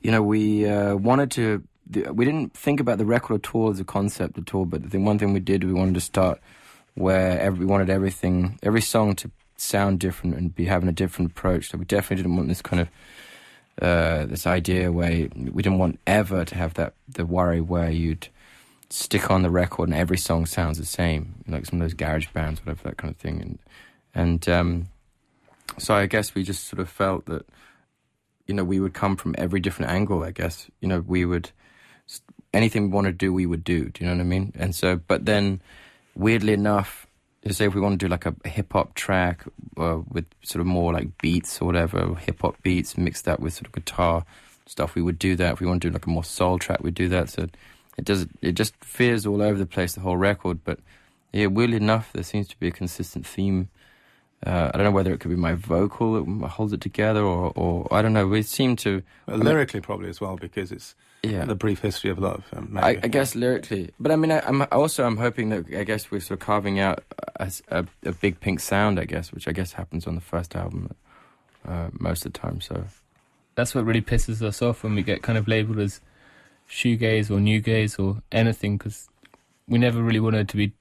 you 0.00 0.10
know, 0.10 0.22
we 0.22 0.66
uh, 0.66 0.96
wanted 0.96 1.30
to, 1.32 1.62
we 2.12 2.24
didn't 2.24 2.54
think 2.54 2.80
about 2.80 2.98
the 2.98 3.04
record 3.04 3.44
at 3.44 3.54
all 3.54 3.70
as 3.70 3.80
a 3.80 3.84
concept 3.84 4.38
at 4.38 4.54
all, 4.54 4.64
but 4.64 4.90
the 4.90 4.98
one 4.98 5.18
thing 5.18 5.32
we 5.32 5.40
did, 5.40 5.64
we 5.64 5.72
wanted 5.72 5.94
to 5.94 6.00
start 6.00 6.40
where 6.94 7.38
every, 7.40 7.60
we 7.60 7.66
wanted 7.66 7.90
everything, 7.90 8.58
every 8.62 8.80
song 8.80 9.14
to 9.16 9.30
sound 9.56 10.00
different 10.00 10.36
and 10.36 10.54
be 10.54 10.66
having 10.66 10.88
a 10.88 10.92
different 10.92 11.30
approach. 11.30 11.70
So 11.70 11.78
we 11.78 11.84
definitely 11.84 12.22
didn't 12.22 12.36
want 12.36 12.48
this 12.48 12.62
kind 12.62 12.80
of 12.80 12.88
uh, 13.80 14.24
this 14.26 14.46
idea 14.46 14.90
where 14.90 15.28
we 15.36 15.62
didn't 15.62 15.78
want 15.78 16.00
ever 16.06 16.44
to 16.44 16.54
have 16.54 16.74
that 16.74 16.94
the 17.08 17.26
worry 17.26 17.60
where 17.60 17.90
you'd 17.90 18.28
stick 18.88 19.30
on 19.30 19.42
the 19.42 19.50
record 19.50 19.88
and 19.88 19.98
every 19.98 20.16
song 20.16 20.46
sounds 20.46 20.78
the 20.78 20.86
same, 20.86 21.34
like 21.46 21.66
some 21.66 21.80
of 21.80 21.84
those 21.84 21.94
garage 21.94 22.28
bands, 22.28 22.60
whatever 22.60 22.82
that 22.84 22.96
kind 22.96 23.12
of 23.12 23.18
thing. 23.18 23.40
And 23.42 23.58
and 24.14 24.48
um, 24.48 24.86
so 25.78 25.94
I 25.94 26.06
guess 26.06 26.34
we 26.34 26.42
just 26.42 26.68
sort 26.68 26.80
of 26.80 26.88
felt 26.88 27.26
that 27.26 27.46
you 28.46 28.54
know 28.54 28.64
we 28.64 28.80
would 28.80 28.94
come 28.94 29.16
from 29.16 29.34
every 29.36 29.60
different 29.60 29.90
angle. 29.90 30.22
I 30.24 30.30
guess 30.30 30.70
you 30.80 30.88
know 30.88 31.00
we 31.00 31.24
would 31.24 31.50
anything 32.54 32.84
we 32.84 32.94
want 32.94 33.06
to 33.06 33.12
do, 33.12 33.32
we 33.32 33.46
would 33.46 33.64
do. 33.64 33.90
Do 33.90 34.02
you 34.02 34.10
know 34.10 34.16
what 34.16 34.22
I 34.22 34.24
mean? 34.24 34.52
And 34.56 34.74
so, 34.74 34.96
but 34.96 35.26
then 35.26 35.60
weirdly 36.14 36.54
enough 36.54 37.05
say 37.54 37.66
if 37.66 37.74
we 37.74 37.80
want 37.80 37.98
to 37.98 38.06
do 38.06 38.10
like 38.10 38.26
a, 38.26 38.34
hip 38.44 38.72
hop 38.72 38.94
track 38.94 39.44
uh, 39.76 39.98
with 40.08 40.26
sort 40.42 40.60
of 40.60 40.66
more 40.66 40.92
like 40.92 41.18
beats 41.18 41.60
or 41.60 41.66
whatever, 41.66 42.14
hip 42.14 42.40
hop 42.42 42.62
beats, 42.62 42.96
mixed 42.96 43.24
that 43.26 43.40
with 43.40 43.54
sort 43.54 43.66
of 43.66 43.72
guitar 43.72 44.24
stuff, 44.66 44.94
we 44.94 45.02
would 45.02 45.18
do 45.18 45.36
that. 45.36 45.54
If 45.54 45.60
we 45.60 45.66
want 45.66 45.82
to 45.82 45.88
do 45.88 45.92
like 45.92 46.06
a 46.06 46.10
more 46.10 46.24
soul 46.24 46.58
track, 46.58 46.82
we'd 46.82 46.94
do 46.94 47.08
that. 47.08 47.30
So 47.30 47.46
it 47.96 48.04
does 48.04 48.26
it 48.42 48.52
just 48.52 48.74
veers 48.84 49.26
all 49.26 49.42
over 49.42 49.58
the 49.58 49.66
place 49.66 49.94
the 49.94 50.00
whole 50.00 50.16
record. 50.16 50.60
But 50.64 50.80
yeah, 51.32 51.46
weirdly 51.46 51.76
enough, 51.76 52.12
there 52.12 52.22
seems 52.22 52.48
to 52.48 52.58
be 52.58 52.68
a 52.68 52.72
consistent 52.72 53.26
theme. 53.26 53.68
Uh, 54.44 54.70
I 54.72 54.76
don't 54.76 54.84
know 54.84 54.90
whether 54.90 55.12
it 55.12 55.20
could 55.20 55.30
be 55.30 55.36
my 55.36 55.54
vocal 55.54 56.22
that 56.22 56.48
holds 56.48 56.72
it 56.72 56.80
together, 56.80 57.22
or, 57.22 57.52
or 57.56 57.88
I 57.90 58.02
don't 58.02 58.12
know. 58.12 58.26
We 58.26 58.42
seem 58.42 58.76
to 58.76 59.02
well, 59.26 59.38
lyrically 59.38 59.80
probably 59.80 60.08
as 60.08 60.20
well 60.20 60.36
because 60.36 60.72
it's 60.72 60.94
yeah. 61.22 61.44
the 61.44 61.54
brief 61.54 61.80
history 61.80 62.10
of 62.10 62.18
love. 62.18 62.44
Um, 62.54 62.78
I, 62.80 62.98
I, 63.02 63.08
guess 63.08 63.34
lyrically, 63.34 63.90
but 63.98 64.12
I 64.12 64.16
mean, 64.16 64.30
I, 64.30 64.46
am 64.46 64.66
also 64.72 65.04
I'm 65.04 65.16
hoping 65.16 65.48
that 65.50 65.66
I 65.74 65.84
guess 65.84 66.10
we're 66.10 66.20
sort 66.20 66.40
of 66.40 66.46
carving 66.46 66.78
out 66.78 67.02
a, 67.36 67.52
a, 67.68 67.86
a, 68.04 68.12
big 68.12 68.40
pink 68.40 68.60
sound, 68.60 69.00
I 69.00 69.04
guess, 69.04 69.32
which 69.32 69.48
I 69.48 69.52
guess 69.52 69.72
happens 69.72 70.06
on 70.06 70.14
the 70.14 70.20
first 70.20 70.54
album 70.54 70.94
uh, 71.66 71.88
most 71.92 72.26
of 72.26 72.32
the 72.32 72.38
time. 72.38 72.60
So 72.60 72.84
that's 73.54 73.74
what 73.74 73.84
really 73.84 74.02
pisses 74.02 74.42
us 74.42 74.62
off 74.62 74.82
when 74.82 74.94
we 74.94 75.02
get 75.02 75.22
kind 75.22 75.38
of 75.38 75.48
labelled 75.48 75.78
as 75.78 76.00
shoegaze 76.68 77.30
or 77.30 77.40
new 77.40 77.60
gaze 77.60 77.96
or 77.96 78.22
anything 78.32 78.76
because 78.76 79.08
we 79.68 79.78
never 79.78 80.02
really 80.02 80.20
wanted 80.20 80.48
to 80.48 80.56
be 80.56 80.72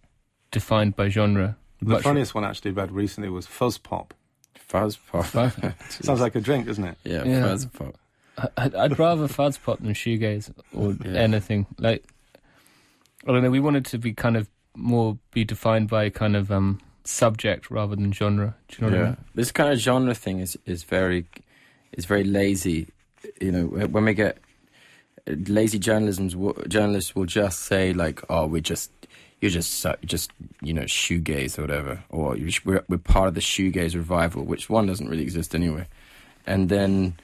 defined 0.51 0.95
by 0.95 1.09
genre. 1.09 1.57
The 1.81 1.99
funniest 1.99 2.33
one 2.33 2.43
actually 2.43 2.71
read 2.71 2.91
recently 2.91 3.29
was 3.29 3.45
fuzz 3.45 3.77
pop. 3.77 4.13
Fuzz 4.55 4.97
pop. 4.97 5.25
Sounds 5.89 6.21
like 6.21 6.35
a 6.35 6.41
drink, 6.41 6.65
doesn't 6.65 6.83
it? 6.83 6.97
Yeah, 7.03 7.23
yeah. 7.23 7.41
fuzz 7.43 7.65
pop. 7.65 7.95
I'd 8.57 8.99
rather 8.99 9.27
fuzz 9.27 9.57
pop 9.57 9.79
than 9.79 9.93
shoegaze 9.93 10.51
or 10.73 10.93
yeah. 11.05 11.19
anything. 11.19 11.65
Like, 11.79 12.03
I 13.25 13.31
don't 13.31 13.43
know. 13.43 13.49
We 13.49 13.59
wanted 13.59 13.85
to 13.87 13.97
be 13.97 14.13
kind 14.13 14.35
of 14.37 14.49
more 14.75 15.17
be 15.31 15.43
defined 15.45 15.89
by 15.89 16.09
kind 16.09 16.35
of 16.35 16.51
um, 16.51 16.81
subject 17.05 17.71
rather 17.71 17.95
than 17.95 18.11
genre. 18.11 18.55
Do 18.67 18.75
you 18.75 18.81
know 18.81 18.91
what 18.91 18.97
yeah. 18.97 19.03
I 19.03 19.09
mean? 19.09 19.17
This 19.35 19.51
kind 19.51 19.71
of 19.71 19.79
genre 19.79 20.13
thing 20.13 20.39
is 20.39 20.57
is 20.65 20.83
very 20.83 21.25
is 21.93 22.05
very 22.05 22.23
lazy. 22.23 22.87
You 23.39 23.51
know, 23.51 23.65
when 23.87 24.05
we 24.05 24.13
get 24.13 24.37
lazy 25.27 25.79
journalism's 25.79 26.35
journalists 26.67 27.15
will 27.15 27.25
just 27.25 27.61
say 27.61 27.93
like, 27.93 28.21
"Oh, 28.29 28.45
we're 28.47 28.61
just 28.61 28.91
you're 29.41 29.51
just 29.51 29.85
just 30.05 30.31
you 30.61 30.73
know 30.73 30.83
shoegaze 30.83 31.57
or 31.57 31.61
whatever," 31.61 32.03
or 32.09 32.37
we're, 32.65 32.83
we're 32.87 32.97
part 32.97 33.27
of 33.27 33.33
the 33.33 33.41
shoegaze 33.41 33.95
revival, 33.95 34.43
which 34.43 34.69
one 34.69 34.85
doesn't 34.85 35.09
really 35.09 35.23
exist 35.23 35.55
anyway. 35.55 35.87
And 36.45 36.69
then 36.69 37.15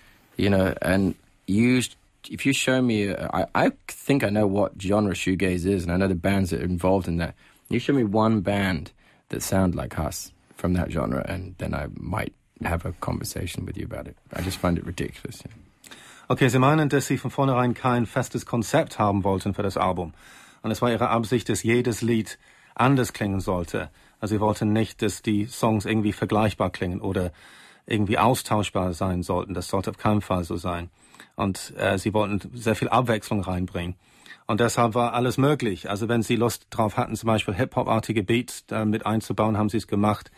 you 0.42 0.50
know, 0.50 0.74
and 0.82 1.16
you 1.46 1.84
if 2.30 2.46
you 2.46 2.54
show 2.54 2.82
me, 2.82 3.14
I, 3.14 3.46
I 3.54 3.72
think 3.88 4.24
I 4.24 4.30
know 4.30 4.48
what 4.48 4.74
genre 4.82 5.14
shoegaze 5.14 5.66
is, 5.66 5.84
and 5.84 5.92
I 5.92 5.98
know 5.98 6.08
the 6.08 6.16
bands 6.16 6.50
that 6.50 6.62
are 6.62 6.66
involved 6.66 7.08
in 7.08 7.18
that. 7.18 7.36
You 7.70 7.80
show 7.80 7.94
me 7.94 8.04
one 8.04 8.42
band 8.42 8.92
that 9.30 9.42
sound 9.42 9.76
like 9.76 9.98
us 10.00 10.32
from 10.56 10.74
that 10.74 10.92
genre, 10.92 11.24
and 11.28 11.56
then 11.60 11.74
I 11.74 11.88
might 11.96 12.34
have 12.64 12.86
a 12.86 12.92
conversation 12.94 13.66
with 13.66 13.78
you 13.78 13.86
about 13.86 14.08
it. 14.08 14.18
I 14.34 14.42
just 14.42 14.58
find 14.58 14.78
it 14.78 14.86
ridiculous. 14.86 15.44
Okay, 16.30 16.48
Sie 16.50 16.60
meinen, 16.60 16.90
dass 16.90 17.08
Sie 17.08 17.18
von 17.18 17.32
vornherein 17.32 17.74
kein 17.74 18.06
festes 18.06 18.46
Konzept 18.46 19.00
haben 19.00 19.24
wollten 19.24 19.54
für 19.54 19.64
das 19.64 19.78
Album. 19.78 20.14
Und 20.64 20.72
es 20.72 20.82
war 20.82 20.92
Ihre 20.92 21.10
Absicht, 21.10 21.50
dass 21.50 21.64
jedes 21.64 22.02
Lied 22.02 22.38
anders 22.76 23.14
klingen 23.14 23.42
sollte. 23.42 23.90
Also 24.20 24.36
Sie 24.36 24.42
wollten 24.42 24.74
nicht, 24.74 25.02
dass 25.02 25.22
die 25.22 25.46
Songs 25.46 25.86
irgendwie 25.86 26.14
vergleichbar 26.14 26.72
klingen 26.72 27.02
oder 27.02 27.32
irgendwie 27.86 28.18
austauschbar 28.18 28.94
sein 28.94 29.24
sollten. 29.24 29.54
Das 29.54 29.68
sollte 29.68 29.90
auf 29.90 29.98
keinen 29.98 30.22
Fall 30.22 30.44
so 30.44 30.56
sein. 30.56 30.90
Und 31.36 31.74
äh, 31.78 31.98
sie 31.98 32.14
wollten 32.14 32.52
sehr 32.54 32.76
viel 32.76 32.90
Abwechslung 32.90 33.42
reinbringen. 33.42 33.96
Und 34.48 34.60
deshalb 34.60 34.96
war 34.96 35.14
alles 35.14 35.38
möglich. 35.38 35.90
Also 35.90 36.10
wenn 36.10 36.24
sie 36.24 36.36
Lust 36.36 36.68
drauf 36.70 36.98
hatten, 36.98 37.16
zum 37.16 37.28
Beispiel 37.28 37.54
Hip-Hop-artige 37.54 38.24
Beats 38.24 38.66
äh, 38.72 38.86
mit 38.86 39.06
einzubauen, 39.06 39.58
haben 39.58 39.70
sie 39.70 39.78
es 39.78 39.88
gemacht. 39.88 40.32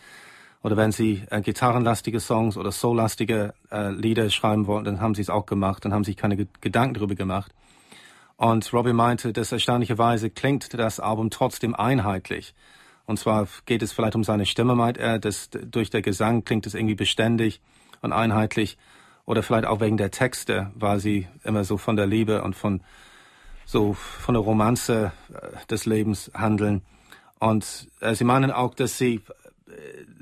Oder 0.62 0.78
wenn 0.78 0.92
sie 0.92 1.24
äh, 1.30 1.42
gitarrenlastige 1.42 2.20
Songs 2.20 2.56
oder 2.56 2.72
soul-lastige 2.72 3.54
äh, 3.72 3.92
Lieder 3.92 4.30
schreiben 4.30 4.68
wollten, 4.68 4.86
dann 4.86 5.02
haben 5.02 5.16
sie 5.16 5.22
es 5.22 5.30
auch 5.30 5.46
gemacht. 5.46 5.84
Dann 5.84 5.94
haben 5.94 6.04
sich 6.04 6.16
keine 6.16 6.48
Gedanken 6.62 6.94
darüber 6.94 7.16
gemacht. 7.16 7.54
Und 8.38 8.72
Robbie 8.74 8.94
meinte, 8.94 9.34
dass 9.34 9.52
erstaunlicherweise 9.52 10.30
klingt 10.30 10.74
das 10.74 11.00
Album 11.00 11.30
trotzdem 11.30 11.76
einheitlich. 11.76 12.54
Und 13.06 13.20
zwar 13.20 13.48
geht 13.66 13.82
es 13.82 13.92
vielleicht 13.92 14.16
um 14.16 14.24
seine 14.24 14.46
Stimme, 14.46 14.76
meint 14.76 14.98
er, 14.98 15.20
dass 15.20 15.50
durch 15.50 15.90
der 15.90 16.02
Gesang 16.02 16.46
klingt 16.46 16.66
es 16.66 16.74
irgendwie 16.74 16.96
beständig 16.96 17.62
und 18.02 18.14
einheitlich. 18.14 18.78
Oder 19.26 19.44
vielleicht 19.44 19.66
auch 19.66 19.80
wegen 19.80 19.98
der 19.98 20.12
Texte, 20.12 20.72
weil 20.76 21.00
sie 21.00 21.28
immer 21.44 21.64
so 21.64 21.78
von 21.78 21.96
der 21.96 22.08
Liebe 22.08 22.44
und 22.44 22.56
von 22.56 22.82
so 23.66 23.94
von 23.94 24.34
der 24.34 24.44
Romanze 24.44 25.14
äh, 25.34 25.66
des 25.68 25.86
Lebens 25.86 26.32
handeln. 26.34 26.82
Und 27.40 27.88
äh, 28.02 28.16
sie 28.16 28.26
meinen 28.26 28.52
auch, 28.52 28.76
dass 28.76 28.98
sie 28.98 29.16
äh, 29.16 29.72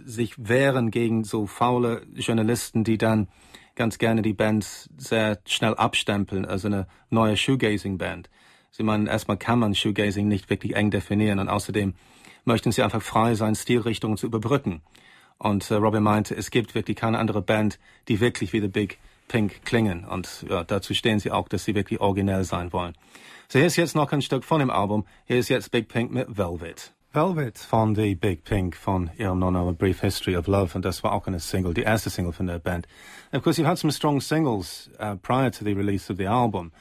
sich 0.06 0.36
wehren 0.38 0.92
gegen 0.92 1.24
so 1.24 1.48
faule 1.48 2.04
Journalisten, 2.14 2.84
die 2.84 2.98
dann 2.98 3.28
ganz 3.76 3.98
gerne 3.98 4.22
die 4.22 4.34
Bands 4.34 4.90
sehr 4.98 5.40
schnell 5.46 5.76
abstempeln, 5.76 6.46
also 6.46 6.68
eine 6.68 6.88
neue 7.10 7.38
Shoegazing-Band. 7.38 8.30
Sie 8.72 8.84
meinen, 8.84 9.08
erstmal 9.08 9.38
kann 9.38 9.60
man 9.60 9.76
Shoegazing 9.76 10.28
nicht 10.28 10.50
wirklich 10.50 10.76
eng 10.76 10.92
definieren 10.92 11.40
und 11.40 11.50
außerdem 11.50 11.94
möchten 12.46 12.72
sie 12.72 12.84
einfach 12.84 13.02
frei 13.02 13.36
sein, 13.36 13.56
Stilrichtungen 13.56 14.18
zu 14.18 14.26
überbrücken. 14.28 14.82
Und 15.38 15.72
äh, 15.72 15.76
Robbie 15.76 16.00
meinte, 16.00 16.36
es 16.36 16.52
gibt 16.52 16.76
wirklich 16.76 16.98
keine 16.98 17.18
andere 17.18 17.42
Band, 17.42 17.80
die 18.08 18.20
wirklich 18.20 18.54
wie 18.54 18.62
The 18.62 18.68
Big 18.68 19.00
Pink 19.28 19.64
klingen. 19.66 20.06
Und 20.06 20.46
ja, 20.50 20.64
dazu 20.64 20.94
stehen 20.94 21.20
sie 21.20 21.32
auch, 21.32 21.48
dass 21.48 21.66
sie 21.66 21.74
wirklich 21.74 22.00
originell 22.00 22.44
sein 22.44 22.74
wollen. 22.74 22.94
So 23.48 23.60
hier 23.60 23.68
ist 23.68 23.76
jetzt 23.76 23.96
noch 23.96 24.12
ein 24.12 24.22
Stück 24.22 24.44
von 24.44 24.60
dem 24.60 24.70
Album. 24.70 25.06
Hier 25.26 25.38
ist 25.38 25.50
jetzt 25.50 25.72
Big 25.72 25.88
Pink 25.88 26.12
mit 26.12 26.38
Velvet. 26.38 26.94
Velvet 27.14 27.58
von 27.58 27.94
The 27.94 28.16
Big 28.16 28.46
Pink 28.46 28.76
von 28.76 29.10
ihrem 29.18 29.40
non 29.40 29.56
A 29.58 29.72
Brief 29.72 30.00
History 30.00 30.38
of 30.38 30.48
Love 30.48 30.76
und 30.76 30.86
das 30.86 31.04
war 31.04 31.12
auch 31.12 31.28
eine 31.28 31.42
Single, 31.42 31.74
die 31.74 31.82
erste 31.82 32.10
Single 32.10 32.32
von 32.32 32.48
der 32.48 32.60
Band. 32.60 32.88
And 33.32 33.40
of 33.40 33.44
course, 33.44 33.60
you've 33.60 33.68
had 33.68 33.78
some 33.78 33.92
strong 33.92 34.22
singles 34.22 34.90
uh, 34.98 35.16
prior 35.16 35.52
to 35.52 35.66
the 35.66 35.74
release 35.74 36.10
of 36.10 36.18
the 36.18 36.28
album. 36.28 36.72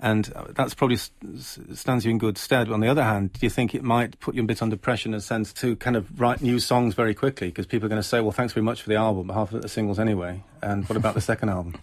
And 0.00 0.32
uh, 0.36 0.44
that's 0.54 0.74
probably 0.74 0.96
stands 1.36 2.04
you 2.04 2.12
in 2.12 2.18
good 2.18 2.38
stead. 2.38 2.70
On 2.70 2.78
the 2.78 2.86
other 2.86 3.02
hand, 3.02 3.32
do 3.32 3.44
you 3.44 3.50
think 3.50 3.74
it 3.74 3.82
might 3.82 4.18
put 4.20 4.36
you 4.36 4.42
a 4.42 4.46
bit 4.46 4.62
under 4.62 4.76
pressure 4.76 5.08
in 5.08 5.14
a 5.14 5.20
sense 5.20 5.52
to 5.54 5.74
kind 5.76 5.96
of 5.96 6.20
write 6.20 6.40
new 6.40 6.60
songs 6.60 6.94
very 6.94 7.14
quickly? 7.14 7.48
Because 7.48 7.66
people 7.66 7.86
are 7.86 7.88
going 7.88 8.00
to 8.00 8.06
say, 8.06 8.20
well, 8.20 8.30
thanks 8.30 8.52
very 8.52 8.62
much 8.62 8.80
for 8.82 8.90
the 8.90 8.94
album, 8.94 9.26
but 9.26 9.34
half 9.34 9.52
of 9.52 9.58
it 9.58 9.64
are 9.64 9.68
singles 9.68 9.98
anyway. 9.98 10.40
And 10.62 10.88
what 10.88 10.96
about 10.96 11.14
the 11.14 11.20
second 11.20 11.48
album? 11.48 11.74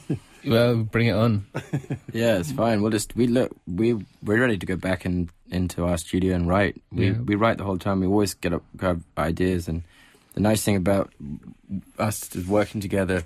well, 0.46 0.76
bring 0.76 1.08
it 1.08 1.16
on. 1.16 1.46
yeah, 2.12 2.38
it's 2.38 2.52
fine. 2.52 2.80
We'll 2.80 2.92
just, 2.92 3.16
we 3.16 3.26
look, 3.26 3.50
we, 3.66 3.94
we're 4.22 4.40
ready 4.40 4.56
to 4.56 4.66
go 4.66 4.76
back 4.76 5.04
and 5.04 5.28
into 5.50 5.84
our 5.84 5.98
studio 5.98 6.36
and 6.36 6.46
write. 6.46 6.80
We, 6.92 7.08
yeah. 7.08 7.18
we 7.18 7.34
write 7.34 7.58
the 7.58 7.64
whole 7.64 7.78
time. 7.78 8.00
We 8.00 8.06
always 8.06 8.34
get 8.34 8.52
up, 8.52 8.62
have 8.80 9.02
ideas. 9.18 9.66
And 9.66 9.82
the 10.34 10.40
nice 10.40 10.62
thing 10.62 10.76
about 10.76 11.12
us 11.98 12.36
working 12.46 12.80
together 12.80 13.24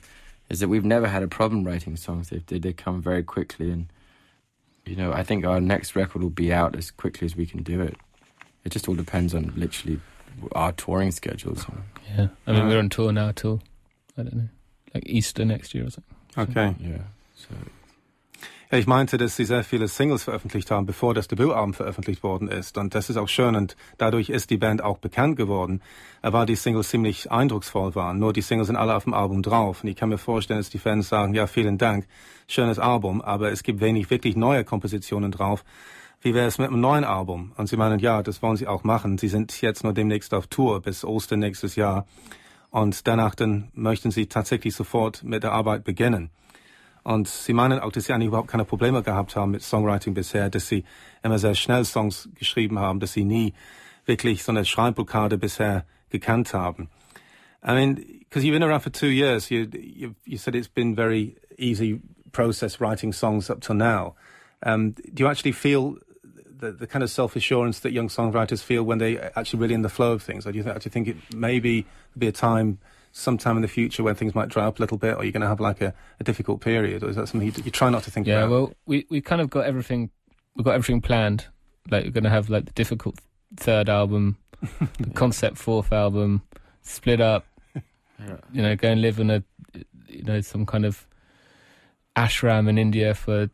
is 0.49 0.61
that 0.61 0.69
we've 0.69 0.87
never 0.87 1.07
had 1.07 1.23
a 1.23 1.29
problem 1.29 1.65
writing 1.65 1.97
songs. 1.97 2.31
They, 2.31 2.43
they, 2.47 2.59
they 2.59 2.73
come 2.73 3.03
very 3.03 3.23
quickly 3.23 3.71
and, 3.71 3.89
you 4.89 4.97
know, 4.97 5.13
I 5.13 5.23
think 5.23 5.45
our 5.45 5.61
next 5.61 5.95
record 5.95 6.23
will 6.23 6.31
be 6.31 6.53
out 6.53 6.75
as 6.75 6.91
quickly 6.91 7.27
as 7.27 7.37
we 7.37 7.47
can 7.47 7.63
do 7.63 7.81
it. 7.81 7.97
It 8.65 8.73
just 8.73 8.89
all 8.89 8.95
depends 8.95 9.35
on 9.35 9.53
literally 9.57 10.01
our 10.53 10.73
touring 10.73 11.11
schedules. 11.11 11.67
Yeah, 12.11 12.29
I 12.47 12.53
mean, 12.53 12.63
uh, 12.63 12.69
we're 12.69 12.79
on 12.79 12.89
tour 12.89 13.13
now 13.13 13.33
till 13.33 13.61
I 14.17 14.23
don't 14.23 14.35
know, 14.35 14.49
like 14.95 15.05
Easter 15.07 15.45
next 15.45 15.75
year 15.75 15.87
or 15.87 15.91
something. 15.91 16.17
Okay. 16.37 16.75
Yeah. 16.81 17.03
So 17.37 17.49
Ja, 18.71 18.77
ich 18.77 18.87
meinte, 18.87 19.17
dass 19.17 19.35
sie 19.35 19.47
sehr 19.47 19.65
viele 19.65 19.89
Singles 19.89 20.25
veröffentlicht 20.25 20.71
haben, 20.71 20.85
bevor 20.85 21.15
das 21.15 21.27
Debütalbum 21.27 21.73
veröffentlicht 21.73 22.23
worden 22.23 22.49
ist. 22.49 22.77
Und 22.77 22.95
das 22.95 23.09
ist 23.09 23.17
auch 23.17 23.29
schön 23.29 23.57
und 23.57 23.77
dadurch 23.97 24.29
ist 24.29 24.51
die 24.51 24.59
Band 24.59 24.83
auch 24.83 24.99
bekannt 24.99 25.37
geworden, 25.37 25.81
weil 26.21 26.45
die 26.45 26.55
Singles 26.55 26.91
ziemlich 26.91 27.33
eindrucksvoll 27.33 27.95
waren. 27.95 28.19
Nur 28.19 28.35
die 28.35 28.43
Singles 28.43 28.67
sind 28.67 28.77
alle 28.77 28.95
auf 28.95 29.05
dem 29.05 29.15
Album 29.15 29.43
drauf. 29.43 29.83
Und 29.83 29.89
ich 29.89 29.97
kann 29.97 30.11
mir 30.11 30.19
vorstellen, 30.19 30.61
dass 30.61 30.69
die 30.69 30.79
Fans 30.79 31.09
sagen, 31.09 31.33
ja, 31.33 31.47
vielen 31.47 31.79
Dank, 31.79 32.07
schönes 32.47 32.79
Album, 32.79 33.23
aber 33.23 33.51
es 33.51 33.63
gibt 33.63 33.81
wenig 33.81 34.11
wirklich 34.11 34.37
neue 34.37 34.65
Kompositionen 34.65 35.33
drauf. 35.33 35.65
Wie 36.21 36.35
wäre 36.35 36.47
es 36.47 36.59
mit 36.59 36.69
einem 36.69 36.81
neuen 36.81 37.05
Album? 37.05 37.53
Und 37.57 37.69
sie 37.69 37.79
meinen, 37.79 38.01
ja, 38.01 38.23
das 38.23 38.43
wollen 38.43 38.57
sie 38.57 38.67
auch 38.67 38.85
machen. 38.85 39.17
Sie 39.17 39.29
sind 39.29 39.59
jetzt 39.63 39.83
nur 39.83 39.95
demnächst 39.95 40.35
auf 40.35 40.47
Tour 40.47 40.83
bis 40.83 41.05
Ostern 41.05 41.39
nächstes 41.39 41.75
Jahr. 41.77 42.07
Und 42.71 43.07
danach 43.07 43.35
dann 43.35 43.69
möchten 43.73 44.11
sie 44.11 44.27
tatsächlich 44.27 44.75
sofort 44.75 45.23
mit 45.23 45.43
der 45.43 45.53
Arbeit 45.53 45.85
beginnen. 45.85 46.31
Und 47.09 47.27
sie 47.27 47.55
meinen 47.55 47.79
auch, 47.79 47.91
dass 47.91 48.05
sie 48.05 48.13
eigentlich 48.13 48.29
überhaupt 48.29 48.49
keine 48.49 48.67
Probleme 48.67 49.03
gehabt 49.03 49.35
haben 49.35 49.53
mit 49.53 49.63
Songwriting 49.63 50.13
bisher, 50.13 50.51
dass 50.51 50.69
sie 50.69 50.85
immer 51.23 51.39
sehr 51.39 51.55
schnell 51.55 51.87
Songs 51.87 52.29
geschrieben 52.35 52.79
haben, 52.79 53.01
dass 53.01 53.15
sie 53.15 53.25
nie 53.25 53.55
wirklich 54.05 54.43
so 54.45 54.53
eine 54.53 54.67
Schreibblockade 54.67 55.39
bisher 55.39 55.87
gekannt 56.11 56.53
haben. 56.53 56.91
I 57.67 57.73
mean, 57.73 57.95
because 57.95 58.45
you've 58.45 58.53
been 58.53 58.63
around 58.63 58.83
for 58.83 58.91
two 58.91 59.09
years, 59.09 59.51
you, 59.51 59.71
you, 59.73 60.17
you 60.27 60.37
said 60.37 60.55
it's 60.55 60.69
been 60.69 60.93
a 60.93 60.97
very 60.97 61.35
easy 61.57 62.03
process 62.33 62.79
writing 62.79 63.15
songs 63.15 63.49
up 63.49 63.63
till 63.63 63.77
now. 63.77 64.15
Um, 64.63 64.91
do 64.91 65.23
you 65.23 65.29
actually 65.29 65.53
feel 65.53 65.97
the, 66.61 66.73
the 66.73 66.87
kind 66.87 67.03
of 67.03 67.09
self-assurance 67.09 67.81
that 67.81 67.93
young 67.93 68.09
songwriters 68.09 68.63
feel 68.63 68.83
when 68.83 68.99
they 68.99 69.19
actually 69.19 69.61
really 69.61 69.75
in 69.75 69.81
the 69.81 69.89
flow 69.89 70.13
of 70.13 70.23
things? 70.23 70.47
Or 70.47 70.53
do 70.53 70.59
you 70.59 70.69
actually 70.69 70.91
think 70.91 71.09
it 71.09 71.17
maybe 71.35 71.87
be 72.19 72.27
a 72.27 72.33
time 72.33 72.81
sometime 73.13 73.57
in 73.57 73.63
the 73.63 73.69
future 73.69 74.03
when 74.03 74.15
things 74.15 74.35
might 74.35 74.49
dry 74.49 74.65
up 74.65 74.79
a 74.79 74.83
little 74.83 74.99
bit, 74.99 75.17
or 75.17 75.25
you're 75.25 75.33
going 75.33 75.43
to 75.43 75.49
have 75.49 75.61
like 75.61 75.81
a, 75.81 75.95
a 76.21 76.25
difficult 76.25 76.61
period, 76.61 77.03
or 77.03 77.11
is 77.11 77.17
that 77.17 77.29
something 77.29 77.47
you, 77.49 77.63
you 77.65 77.71
try 77.71 77.91
not 77.91 78.03
to 78.05 78.11
think 78.11 78.27
yeah, 78.27 78.41
about? 78.41 78.45
Yeah, 78.45 78.51
well, 78.51 78.73
we 78.87 79.07
we 79.11 79.21
kind 79.21 79.41
of 79.41 79.51
got 79.51 79.67
everything, 79.67 80.11
we've 80.55 80.65
got 80.65 80.75
everything 80.75 81.01
planned. 81.01 81.47
Like 81.91 82.05
we're 82.05 82.11
going 82.11 82.25
to 82.25 82.31
have 82.31 82.51
like 82.51 82.67
the 82.67 82.73
difficult 82.73 83.19
third 83.57 83.89
album, 83.89 84.37
the 84.99 85.11
concept 85.15 85.57
fourth 85.57 85.93
album, 85.93 86.43
split 86.83 87.21
up. 87.21 87.47
Yeah. 88.21 88.37
You 88.53 88.63
know, 88.63 88.75
go 88.75 88.89
and 88.89 89.01
live 89.01 89.21
in 89.21 89.31
a, 89.31 89.45
you 90.09 90.25
know, 90.25 90.41
some 90.41 90.67
kind 90.67 90.85
of 90.85 91.07
ashram 92.17 92.69
in 92.69 92.77
India 92.77 93.15
for 93.15 93.49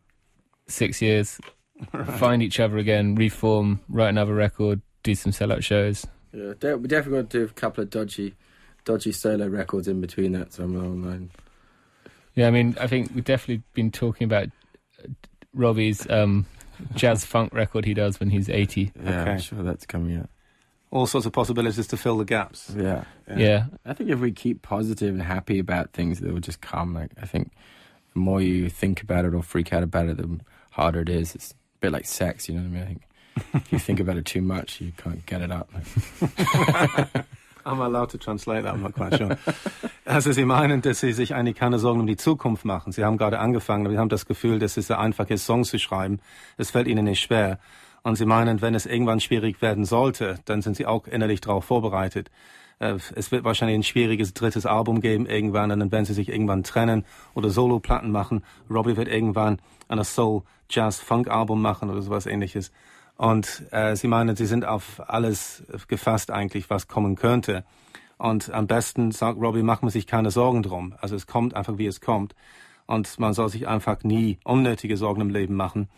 six 0.67 1.03
years, 1.03 1.39
right. 1.93 2.07
find 2.17 2.41
each 2.41 2.59
other 2.59 2.79
again, 2.79 3.13
reform, 3.13 3.81
write 3.87 4.09
another 4.09 4.33
record, 4.33 4.81
do 5.03 5.13
some 5.13 5.31
sellout 5.31 5.63
shows. 5.63 6.07
Yeah, 6.33 6.53
we're 6.61 6.77
definitely 6.87 7.21
got 7.21 7.29
to 7.29 7.39
do 7.39 7.43
a 7.43 7.47
couple 7.49 7.83
of 7.83 7.91
dodgy 7.91 8.33
dodgy 8.85 9.11
solo 9.11 9.47
records 9.47 9.87
in 9.87 9.99
between 9.99 10.31
that 10.31 10.53
somewhere 10.53 10.85
online. 10.85 11.31
Yeah, 12.35 12.47
I 12.47 12.51
mean, 12.51 12.75
I 12.79 12.87
think 12.87 13.11
we've 13.13 13.23
definitely 13.23 13.63
been 13.73 13.91
talking 13.91 14.25
about 14.25 14.49
Robbie's 15.53 16.09
um, 16.09 16.45
jazz 16.93 17.25
funk 17.25 17.53
record 17.53 17.85
he 17.85 17.93
does 17.93 18.19
when 18.19 18.29
he's 18.29 18.49
80. 18.49 18.91
Yeah, 18.95 19.21
okay. 19.21 19.31
I'm 19.31 19.39
sure 19.39 19.63
that's 19.63 19.85
coming 19.85 20.17
out. 20.17 20.29
All 20.91 21.07
sorts 21.07 21.25
of 21.25 21.33
possibilities 21.33 21.87
to 21.87 21.97
fill 21.97 22.17
the 22.17 22.25
gaps. 22.25 22.73
Yeah. 22.75 23.03
yeah. 23.27 23.37
yeah. 23.37 23.65
I 23.85 23.93
think 23.93 24.09
if 24.09 24.19
we 24.19 24.31
keep 24.31 24.61
positive 24.61 25.13
and 25.13 25.23
happy 25.23 25.59
about 25.59 25.91
things, 25.91 26.19
they 26.19 26.29
will 26.29 26.39
just 26.39 26.61
come. 26.61 26.93
Like, 26.93 27.11
I 27.21 27.25
think 27.25 27.51
the 28.13 28.19
more 28.19 28.41
you 28.41 28.69
think 28.69 29.01
about 29.01 29.25
it 29.25 29.33
or 29.33 29.41
freak 29.41 29.73
out 29.73 29.83
about 29.83 30.07
it, 30.07 30.17
the 30.17 30.39
harder 30.71 31.01
it 31.01 31.09
is. 31.09 31.35
It's 31.35 31.51
a 31.51 31.55
bit 31.79 31.91
like 31.91 32.05
sex, 32.05 32.47
you 32.47 32.55
know 32.55 32.61
what 32.61 32.81
I 32.81 32.85
mean? 32.85 32.99
I 33.37 33.39
think 33.39 33.65
if 33.65 33.73
you 33.73 33.79
think 33.79 33.99
about 33.99 34.17
it 34.17 34.25
too 34.25 34.41
much, 34.41 34.79
you 34.79 34.93
can't 34.95 35.25
get 35.25 35.41
it 35.41 35.51
up. 35.51 35.69
I'm 37.65 37.81
allowed 37.81 38.11
to 38.11 38.17
translate 38.17 38.63
that, 38.63 38.75
I'm 38.75 38.81
not 38.81 38.93
quite 38.93 39.17
sure. 39.17 39.37
Also 40.05 40.31
Sie 40.31 40.45
meinen, 40.45 40.83
dass 40.83 40.99
Sie 40.99 41.13
sich 41.13 41.33
eigentlich 41.33 41.55
keine 41.55 41.79
Sorgen 41.79 42.01
um 42.01 42.05
die 42.05 42.15
Zukunft 42.15 42.63
machen. 42.63 42.91
Sie 42.91 43.03
haben 43.03 43.17
gerade 43.17 43.39
angefangen, 43.39 43.87
aber 43.87 43.95
Sie 43.95 43.99
haben 43.99 44.09
das 44.09 44.27
Gefühl, 44.27 44.59
dass 44.59 44.77
es 44.77 44.87
sehr 44.87 44.99
einfach 44.99 45.27
ist, 45.31 45.45
Songs 45.45 45.69
zu 45.69 45.79
schreiben. 45.79 46.19
Es 46.57 46.69
fällt 46.69 46.87
Ihnen 46.87 47.05
nicht 47.05 47.21
schwer. 47.21 47.57
Und 48.03 48.15
Sie 48.15 48.25
meinen, 48.25 48.61
wenn 48.61 48.75
es 48.75 48.85
irgendwann 48.85 49.19
schwierig 49.19 49.63
werden 49.63 49.83
sollte, 49.83 50.37
dann 50.45 50.61
sind 50.61 50.77
Sie 50.77 50.85
auch 50.85 51.07
innerlich 51.07 51.41
darauf 51.41 51.65
vorbereitet. 51.65 52.29
Äh, 52.79 52.97
es 53.15 53.31
wird 53.31 53.43
wahrscheinlich 53.43 53.79
ein 53.79 53.83
schwieriges 53.83 54.33
drittes 54.33 54.65
Album 54.65 55.01
geben 55.01 55.25
irgendwann 55.25 55.71
und 55.71 55.79
dann 55.79 55.91
werden 55.91 56.05
sie 56.05 56.13
sich 56.13 56.29
irgendwann 56.29 56.63
trennen 56.63 57.05
oder 57.33 57.49
Solo-Platten 57.49 58.11
machen. 58.11 58.43
Robbie 58.69 58.97
wird 58.97 59.07
irgendwann 59.07 59.59
ein 59.87 60.03
Soul-Jazz-Funk-Album 60.03 61.61
machen 61.61 61.89
oder 61.89 62.01
sowas 62.01 62.25
ähnliches. 62.25 62.71
Und 63.17 63.63
äh, 63.71 63.95
sie 63.95 64.07
meinen, 64.07 64.35
sie 64.35 64.45
sind 64.45 64.65
auf 64.65 65.01
alles 65.07 65.63
gefasst 65.87 66.31
eigentlich, 66.31 66.69
was 66.69 66.87
kommen 66.87 67.15
könnte. 67.15 67.63
Und 68.17 68.49
am 68.51 68.67
besten, 68.67 69.11
sagt 69.11 69.39
Robbie, 69.41 69.63
macht 69.63 69.83
man 69.83 69.91
sich 69.91 70.07
keine 70.07 70.31
Sorgen 70.31 70.63
drum. 70.63 70.95
Also 70.99 71.15
es 71.15 71.27
kommt 71.27 71.53
einfach, 71.53 71.77
wie 71.77 71.85
es 71.85 72.01
kommt. 72.01 72.35
Und 72.85 73.19
man 73.19 73.33
soll 73.33 73.49
sich 73.49 73.67
einfach 73.67 74.03
nie 74.03 74.39
unnötige 74.43 74.97
Sorgen 74.97 75.21
im 75.21 75.29
Leben 75.29 75.55
machen. 75.55 75.89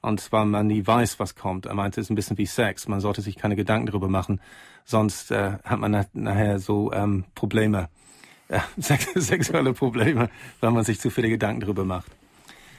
Und 0.00 0.30
weil 0.32 0.46
man 0.46 0.68
nie 0.68 0.86
weiß, 0.86 1.18
was 1.18 1.34
kommt. 1.34 1.66
Er 1.66 1.74
meinte, 1.74 2.00
es 2.00 2.06
ist 2.06 2.10
ein 2.10 2.14
bisschen 2.14 2.38
wie 2.38 2.46
Sex. 2.46 2.86
Man 2.88 3.00
sollte 3.00 3.22
sich 3.22 3.36
keine 3.36 3.56
Gedanken 3.56 3.86
darüber 3.86 4.08
machen. 4.08 4.40
Sonst 4.84 5.30
äh, 5.30 5.58
hat 5.64 5.80
man 5.80 6.06
nachher 6.12 6.58
so 6.60 6.92
ähm, 6.92 7.24
Probleme, 7.34 7.88
äh, 8.48 8.60
sexuelle 8.76 9.72
Probleme, 9.72 10.30
weil 10.60 10.70
man 10.70 10.84
sich 10.84 11.00
zu 11.00 11.10
viele 11.10 11.28
Gedanken 11.28 11.60
darüber 11.60 11.84
macht. 11.84 12.12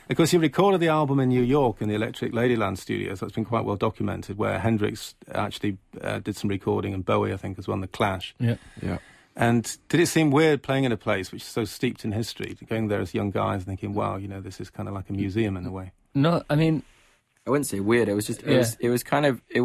Of 0.10 0.16
course, 0.16 0.32
he 0.32 0.38
recorded 0.38 0.80
the 0.80 0.88
album 0.88 1.20
in 1.20 1.30
New 1.30 1.44
York 1.44 1.82
in 1.82 1.90
the 1.90 1.96
Electric 1.96 2.32
Ladyland 2.32 2.78
studios. 2.78 3.20
That's 3.20 3.34
been 3.34 3.44
quite 3.44 3.66
well 3.66 3.76
documented, 3.76 4.38
where 4.38 4.58
Hendrix 4.60 5.16
actually 5.34 5.78
uh, 6.02 6.20
did 6.20 6.38
some 6.38 6.50
recording, 6.50 6.94
and 6.94 7.04
Bowie, 7.04 7.34
I 7.34 7.38
think, 7.38 7.60
as 7.60 7.68
well, 7.68 7.78
The 7.78 7.88
Clash. 7.88 8.34
Yeah, 8.40 8.56
yeah. 8.82 9.00
And 9.36 9.78
did 9.90 10.00
it 10.00 10.08
seem 10.08 10.32
weird 10.32 10.64
playing 10.64 10.86
in 10.86 10.92
a 10.92 10.98
place 10.98 11.32
which 11.32 11.44
is 11.44 11.48
so 11.48 11.66
steeped 11.66 12.06
in 12.06 12.12
history, 12.12 12.58
going 12.68 12.88
there 12.88 13.02
as 13.02 13.14
young 13.14 13.32
guys, 13.32 13.64
thinking, 13.64 13.94
"Wow, 13.94 14.16
you 14.16 14.28
know, 14.28 14.42
this 14.42 14.62
is 14.62 14.70
kind 14.70 14.88
of 14.88 14.96
like 14.96 15.10
a 15.10 15.14
museum 15.14 15.58
in 15.58 15.66
a 15.66 15.72
way." 15.72 15.92
No, 16.16 16.42
I 16.50 16.56
mean, 16.56 16.84
I 17.46 17.50
wouldn't 17.50 17.68
say 17.68 17.82
weird. 17.82 18.08
It 18.08 18.14
was 18.14 18.28
just, 18.28 18.42
it 18.44 18.52
yeah. 18.52 18.58
was, 18.60 18.78
it 18.80 18.90
was 18.90 19.04
kind 19.04 19.26
of, 19.26 19.42
it, 19.50 19.62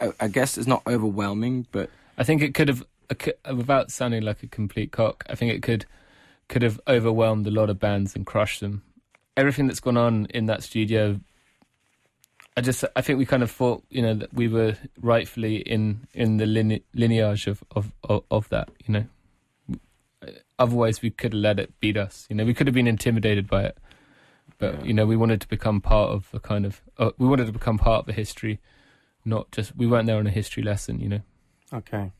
I, 0.00 0.12
I 0.20 0.28
guess 0.28 0.56
it's 0.56 0.68
not 0.68 0.82
overwhelming, 0.86 1.66
but 1.72 1.90
I 2.16 2.24
think 2.24 2.42
it 2.42 2.54
could 2.54 2.68
have, 2.68 2.84
without 3.54 3.90
sounding 3.90 4.22
like 4.22 4.42
a 4.42 4.46
complete 4.46 4.92
cock, 4.92 5.24
I 5.28 5.34
think 5.34 5.52
it 5.52 5.62
could 5.62 5.84
could 6.48 6.62
have 6.62 6.80
overwhelmed 6.88 7.46
a 7.46 7.50
lot 7.50 7.70
of 7.70 7.78
bands 7.78 8.16
and 8.16 8.26
crushed 8.26 8.60
them 8.60 8.82
everything 9.36 9.66
that's 9.66 9.80
gone 9.80 9.96
on 9.96 10.26
in 10.26 10.46
that 10.46 10.62
studio 10.62 11.18
I 12.56 12.62
just 12.62 12.84
I 12.96 13.00
think 13.00 13.18
we 13.18 13.26
kind 13.26 13.42
of 13.42 13.50
thought 13.50 13.84
you 13.90 14.02
know 14.02 14.14
that 14.14 14.34
we 14.34 14.48
were 14.48 14.76
rightfully 15.00 15.56
in 15.56 16.06
in 16.12 16.36
the 16.38 16.46
line, 16.46 16.80
lineage 16.94 17.46
of, 17.46 17.62
of, 17.70 17.92
of 18.04 18.24
of 18.30 18.48
that 18.48 18.68
you 18.84 18.92
know. 18.92 19.04
Otherwise 20.58 21.00
we 21.00 21.10
could 21.10 21.32
have 21.32 21.40
let 21.40 21.60
it 21.60 21.78
beat 21.80 21.96
us 21.96 22.26
you 22.28 22.36
know. 22.36 22.44
We 22.44 22.54
could 22.54 22.66
have 22.66 22.74
been 22.74 22.88
intimidated 22.88 23.48
by 23.48 23.64
it. 23.64 23.78
But 24.58 24.80
yeah. 24.80 24.84
you 24.84 24.94
know 24.94 25.06
we 25.06 25.16
wanted 25.16 25.40
to 25.42 25.48
become 25.48 25.80
part 25.80 26.10
of 26.10 26.28
the 26.32 26.40
kind 26.40 26.66
of 26.66 26.82
uh, 26.98 27.12
we 27.18 27.26
wanted 27.26 27.46
to 27.46 27.52
become 27.52 27.78
part 27.78 28.00
of 28.00 28.06
the 28.06 28.12
history 28.12 28.58
not 29.24 29.50
just 29.52 29.76
we 29.76 29.86
weren't 29.86 30.06
there 30.06 30.18
on 30.18 30.26
a 30.26 30.30
history 30.30 30.62
lesson 30.62 31.00
you 31.00 31.08
know. 31.08 31.20
Okay 31.72 32.12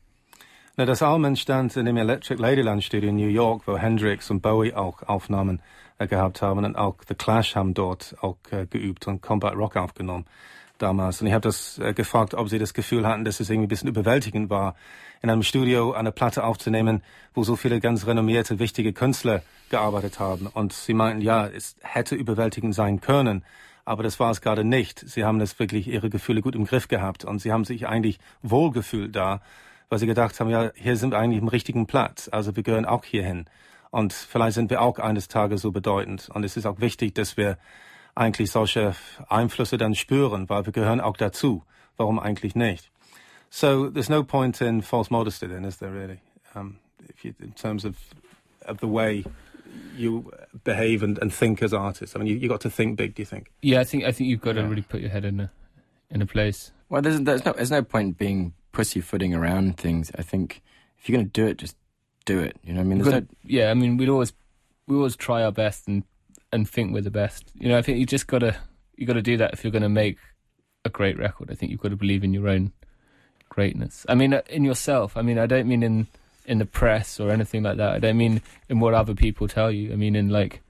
Na, 0.81 0.85
das 0.85 1.03
Album 1.03 1.25
entstand 1.25 1.77
in 1.77 1.85
dem 1.85 1.95
Electric 1.95 2.41
Ladyland 2.41 2.83
Studio 2.83 3.09
in 3.09 3.15
New 3.15 3.27
York, 3.27 3.67
wo 3.67 3.77
Hendrix 3.77 4.31
und 4.31 4.41
Bowie 4.41 4.73
auch 4.73 5.03
Aufnahmen 5.03 5.61
äh, 5.99 6.07
gehabt 6.07 6.41
haben 6.41 6.65
und 6.65 6.75
auch 6.75 6.95
The 7.07 7.13
Clash 7.13 7.55
haben 7.55 7.75
dort 7.75 8.15
auch 8.21 8.37
äh, 8.49 8.65
geübt 8.65 9.05
und 9.05 9.21
Combat 9.21 9.55
Rock 9.55 9.75
aufgenommen. 9.75 10.25
damals. 10.79 11.21
Und 11.21 11.27
ich 11.27 11.33
habe 11.33 11.43
das 11.43 11.77
äh, 11.77 11.93
gefragt, 11.93 12.33
ob 12.33 12.49
sie 12.49 12.57
das 12.57 12.73
Gefühl 12.73 13.05
hatten, 13.05 13.25
dass 13.25 13.39
es 13.39 13.51
irgendwie 13.51 13.67
ein 13.67 13.69
bisschen 13.69 13.89
überwältigend 13.89 14.49
war, 14.49 14.73
in 15.21 15.29
einem 15.29 15.43
Studio 15.43 15.93
eine 15.93 16.11
Platte 16.11 16.43
aufzunehmen, 16.43 17.03
wo 17.35 17.43
so 17.43 17.55
viele 17.55 17.79
ganz 17.79 18.07
renommierte, 18.07 18.57
wichtige 18.57 18.91
Künstler 18.91 19.43
gearbeitet 19.69 20.19
haben. 20.19 20.47
Und 20.47 20.73
sie 20.73 20.95
meinten, 20.95 21.21
ja, 21.21 21.45
es 21.45 21.75
hätte 21.81 22.15
überwältigend 22.15 22.73
sein 22.73 23.01
können, 23.01 23.45
aber 23.85 24.01
das 24.01 24.19
war 24.19 24.31
es 24.31 24.41
gerade 24.41 24.63
nicht. 24.63 24.99
Sie 24.99 25.25
haben 25.25 25.37
das 25.37 25.59
wirklich 25.59 25.87
ihre 25.87 26.09
Gefühle 26.09 26.41
gut 26.41 26.55
im 26.55 26.65
Griff 26.65 26.87
gehabt 26.87 27.23
und 27.23 27.37
sie 27.37 27.51
haben 27.51 27.65
sich 27.65 27.87
eigentlich 27.87 28.17
wohlgefühlt 28.41 29.15
da, 29.15 29.41
weil 29.91 29.99
sie 29.99 30.07
gedacht 30.07 30.39
haben, 30.39 30.49
ja, 30.49 30.71
hier 30.73 30.95
sind 30.95 31.11
wir 31.11 31.19
eigentlich 31.19 31.41
im 31.41 31.49
richtigen 31.49 31.85
Platz, 31.85 32.29
also 32.31 32.55
wir 32.55 32.63
gehören 32.63 32.85
auch 32.85 33.03
hierhin. 33.03 33.43
Und 33.89 34.13
vielleicht 34.13 34.55
sind 34.55 34.69
wir 34.69 34.81
auch 34.81 34.99
eines 34.99 35.27
Tages 35.27 35.61
so 35.61 35.71
bedeutend. 35.73 36.29
Und 36.33 36.45
es 36.45 36.55
ist 36.55 36.65
auch 36.65 36.79
wichtig, 36.79 37.13
dass 37.13 37.35
wir 37.35 37.57
eigentlich 38.15 38.51
solche 38.51 38.95
Einflüsse 39.27 39.77
dann 39.77 39.93
spüren, 39.93 40.47
weil 40.47 40.65
wir 40.65 40.71
gehören 40.71 41.01
auch 41.01 41.17
dazu. 41.17 41.63
Warum 41.97 42.19
eigentlich 42.19 42.55
nicht? 42.55 42.89
So 43.49 43.89
there's 43.89 44.07
no 44.07 44.23
point 44.23 44.61
in 44.61 44.81
false 44.81 45.11
modesty 45.11 45.45
then, 45.45 45.65
is 45.65 45.77
there 45.79 45.91
really? 45.93 46.19
Um, 46.55 46.77
if 47.09 47.25
you, 47.25 47.33
in 47.41 47.53
terms 47.53 47.83
of, 47.83 47.95
of 48.65 48.77
the 48.79 48.87
way 48.87 49.25
you 49.97 50.31
behave 50.63 51.03
and, 51.03 51.19
and 51.19 51.33
think 51.33 51.61
as 51.61 51.73
artists. 51.73 52.15
I 52.15 52.19
mean, 52.19 52.27
you 52.27 52.37
you 52.37 52.47
got 52.47 52.61
to 52.61 52.69
think 52.69 52.95
big. 52.97 53.13
Do 53.15 53.23
you 53.23 53.25
think? 53.25 53.51
Yeah, 53.61 53.81
I 53.81 53.83
think 53.83 54.05
I 54.05 54.13
think 54.13 54.29
you've 54.29 54.39
got 54.39 54.55
Yeah. 54.55 54.61
to 54.63 54.69
really 54.69 54.83
put 54.83 55.01
your 55.01 55.09
head 55.09 55.25
in 55.25 55.41
a 55.41 55.51
in 56.09 56.21
a 56.21 56.25
place. 56.25 56.71
Well, 56.87 57.01
there's, 57.01 57.19
there's 57.19 57.43
no 57.43 57.51
there's 57.51 57.71
no 57.71 57.83
point 57.83 58.17
being 58.17 58.53
pussyfooting 58.71 59.33
around 59.33 59.77
things. 59.77 60.11
I 60.17 60.21
think 60.21 60.61
if 60.99 61.09
you're 61.09 61.17
going 61.17 61.29
to 61.29 61.31
do 61.31 61.47
it, 61.47 61.57
just 61.57 61.75
do 62.25 62.39
it. 62.39 62.57
You 62.63 62.73
know, 62.73 62.79
what 62.79 62.85
I 62.85 62.87
mean, 62.87 62.97
You've 62.99 63.07
no 63.07 63.25
yeah, 63.43 63.71
I 63.71 63.73
mean, 63.73 63.97
we'd 63.97 64.09
always 64.09 64.33
we 64.87 64.95
always 64.95 65.15
try 65.15 65.43
our 65.43 65.51
best 65.51 65.87
and 65.87 66.03
and 66.51 66.69
think 66.69 66.93
we're 66.93 67.01
the 67.01 67.11
best. 67.11 67.51
You 67.55 67.69
know, 67.69 67.77
I 67.77 67.81
think 67.81 67.99
you 67.99 68.05
just 68.05 68.27
gotta 68.27 68.57
you 68.95 69.07
got 69.07 69.13
to 69.13 69.21
do 69.21 69.37
that 69.37 69.53
if 69.53 69.63
you're 69.63 69.71
going 69.71 69.81
to 69.81 69.89
make 69.89 70.17
a 70.85 70.89
great 70.89 71.17
record. 71.17 71.49
I 71.51 71.55
think 71.55 71.71
you've 71.71 71.81
got 71.81 71.89
to 71.89 71.95
believe 71.95 72.23
in 72.23 72.33
your 72.33 72.47
own 72.47 72.71
greatness. 73.49 74.05
I 74.07 74.15
mean, 74.15 74.33
uh, 74.33 74.41
in 74.47 74.63
yourself. 74.63 75.17
I 75.17 75.23
mean, 75.23 75.39
I 75.39 75.47
don't 75.47 75.67
mean 75.67 75.83
in 75.83 76.07
in 76.45 76.59
the 76.59 76.65
press 76.65 77.19
or 77.19 77.31
anything 77.31 77.63
like 77.63 77.77
that. 77.77 77.93
I 77.93 77.99
don't 77.99 78.17
mean 78.17 78.41
in 78.69 78.79
what 78.79 78.93
other 78.93 79.15
people 79.15 79.47
tell 79.47 79.71
you. 79.71 79.91
I 79.91 79.95
mean 79.95 80.15
in 80.15 80.29
like 80.29 80.61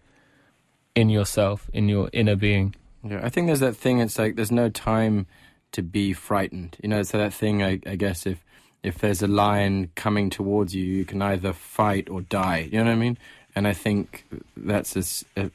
in 0.96 1.10
yourself, 1.10 1.70
in 1.74 1.90
your 1.90 2.10
inner 2.14 2.36
being. 2.36 2.76
Yeah, 3.04 3.22
I 3.24 3.30
think 3.30 3.48
there's 3.48 3.62
that 3.62 3.76
thing. 3.76 4.00
It's 4.00 4.18
like 4.18 4.36
there's 4.36 4.52
no 4.52 4.70
time 4.70 5.28
to 5.72 5.82
be 5.82 6.14
frightened. 6.14 6.78
You 6.82 6.90
know, 6.90 7.04
so 7.04 7.18
that 7.18 7.34
thing. 7.34 7.64
I, 7.64 7.80
I 7.86 7.96
guess 7.96 8.26
if 8.26 8.44
if 8.84 8.98
there's 8.98 9.22
a 9.22 9.28
lion 9.28 9.92
coming 9.96 10.30
towards 10.30 10.74
you, 10.74 10.84
you 10.84 11.06
can 11.06 11.22
either 11.22 11.54
fight 11.54 12.10
or 12.10 12.22
die. 12.22 12.70
You 12.72 12.80
know 12.80 12.86
what 12.86 12.92
I 12.92 12.96
mean? 12.96 13.18
And 13.56 13.68
I 13.68 13.74
think 13.74 14.26
that's 14.56 15.26
a 15.36 15.52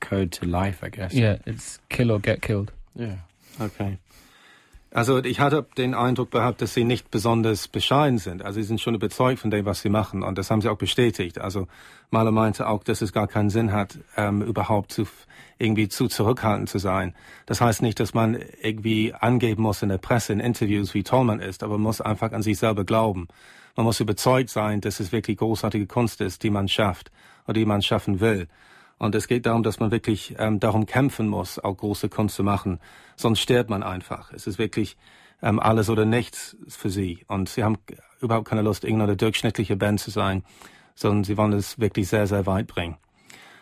code 0.00 0.32
to 0.32 0.46
life. 0.46 0.82
I 0.82 0.88
guess. 0.88 1.14
Yeah, 1.14 1.38
it's 1.46 1.78
kill 1.88 2.10
or 2.10 2.18
get 2.18 2.42
killed. 2.42 2.72
Yeah. 2.94 3.16
Okay. 3.60 3.98
Also 4.94 5.24
ich 5.24 5.40
hatte 5.40 5.66
den 5.78 5.94
Eindruck 5.94 6.30
gehabt, 6.30 6.60
dass 6.60 6.74
sie 6.74 6.84
nicht 6.84 7.10
besonders 7.10 7.66
bescheiden 7.66 8.18
sind. 8.18 8.44
Also 8.44 8.60
sie 8.60 8.66
sind 8.66 8.80
schon 8.80 8.94
überzeugt 8.94 9.40
von 9.40 9.50
dem, 9.50 9.64
was 9.64 9.80
sie 9.80 9.88
machen. 9.88 10.22
Und 10.22 10.36
das 10.36 10.50
haben 10.50 10.60
sie 10.60 10.68
auch 10.68 10.76
bestätigt. 10.76 11.40
Also 11.40 11.66
Mahler 12.10 12.30
meinte 12.30 12.68
auch, 12.68 12.84
dass 12.84 13.00
es 13.00 13.12
gar 13.12 13.26
keinen 13.26 13.48
Sinn 13.48 13.72
hat, 13.72 13.98
ähm, 14.18 14.42
überhaupt 14.42 14.92
zu, 14.92 15.06
irgendwie 15.58 15.88
zu 15.88 16.08
zurückhaltend 16.08 16.68
zu 16.68 16.78
sein. 16.78 17.14
Das 17.46 17.62
heißt 17.62 17.80
nicht, 17.80 18.00
dass 18.00 18.12
man 18.12 18.38
irgendwie 18.60 19.14
angeben 19.14 19.62
muss 19.62 19.82
in 19.82 19.88
der 19.88 19.96
Presse, 19.96 20.34
in 20.34 20.40
Interviews, 20.40 20.92
wie 20.92 21.04
toll 21.04 21.24
man 21.24 21.40
ist, 21.40 21.62
aber 21.62 21.74
man 21.74 21.84
muss 21.84 22.02
einfach 22.02 22.32
an 22.32 22.42
sich 22.42 22.58
selber 22.58 22.84
glauben. 22.84 23.28
Man 23.76 23.86
muss 23.86 23.98
überzeugt 23.98 24.50
sein, 24.50 24.82
dass 24.82 25.00
es 25.00 25.10
wirklich 25.10 25.38
großartige 25.38 25.86
Kunst 25.86 26.20
ist, 26.20 26.42
die 26.42 26.50
man 26.50 26.68
schafft 26.68 27.10
oder 27.44 27.54
die 27.54 27.64
man 27.64 27.80
schaffen 27.80 28.20
will. 28.20 28.46
Und 29.02 29.16
es 29.16 29.26
geht 29.26 29.46
darum, 29.46 29.64
dass 29.64 29.80
man 29.80 29.90
wirklich 29.90 30.36
ähm, 30.38 30.60
darum 30.60 30.86
kämpfen 30.86 31.26
muss, 31.26 31.58
auch 31.58 31.76
große 31.76 32.08
Kunst 32.08 32.36
zu 32.36 32.44
machen. 32.44 32.78
Sonst 33.16 33.40
stirbt 33.40 33.68
man 33.68 33.82
einfach. 33.82 34.32
Es 34.32 34.46
ist 34.46 34.60
wirklich 34.60 34.96
ähm, 35.42 35.58
alles 35.58 35.90
oder 35.90 36.04
nichts 36.04 36.56
für 36.68 36.88
sie. 36.88 37.24
Und 37.26 37.48
sie 37.48 37.64
haben 37.64 37.78
überhaupt 38.20 38.46
keine 38.46 38.62
Lust, 38.62 38.84
irgendeine 38.84 39.16
durchschnittliche 39.16 39.74
Band 39.74 39.98
zu 39.98 40.12
sein, 40.12 40.44
sondern 40.94 41.24
sie 41.24 41.36
wollen 41.36 41.52
es 41.52 41.80
wirklich 41.80 42.06
sehr, 42.06 42.28
sehr 42.28 42.46
weit 42.46 42.68
bringen. 42.68 42.96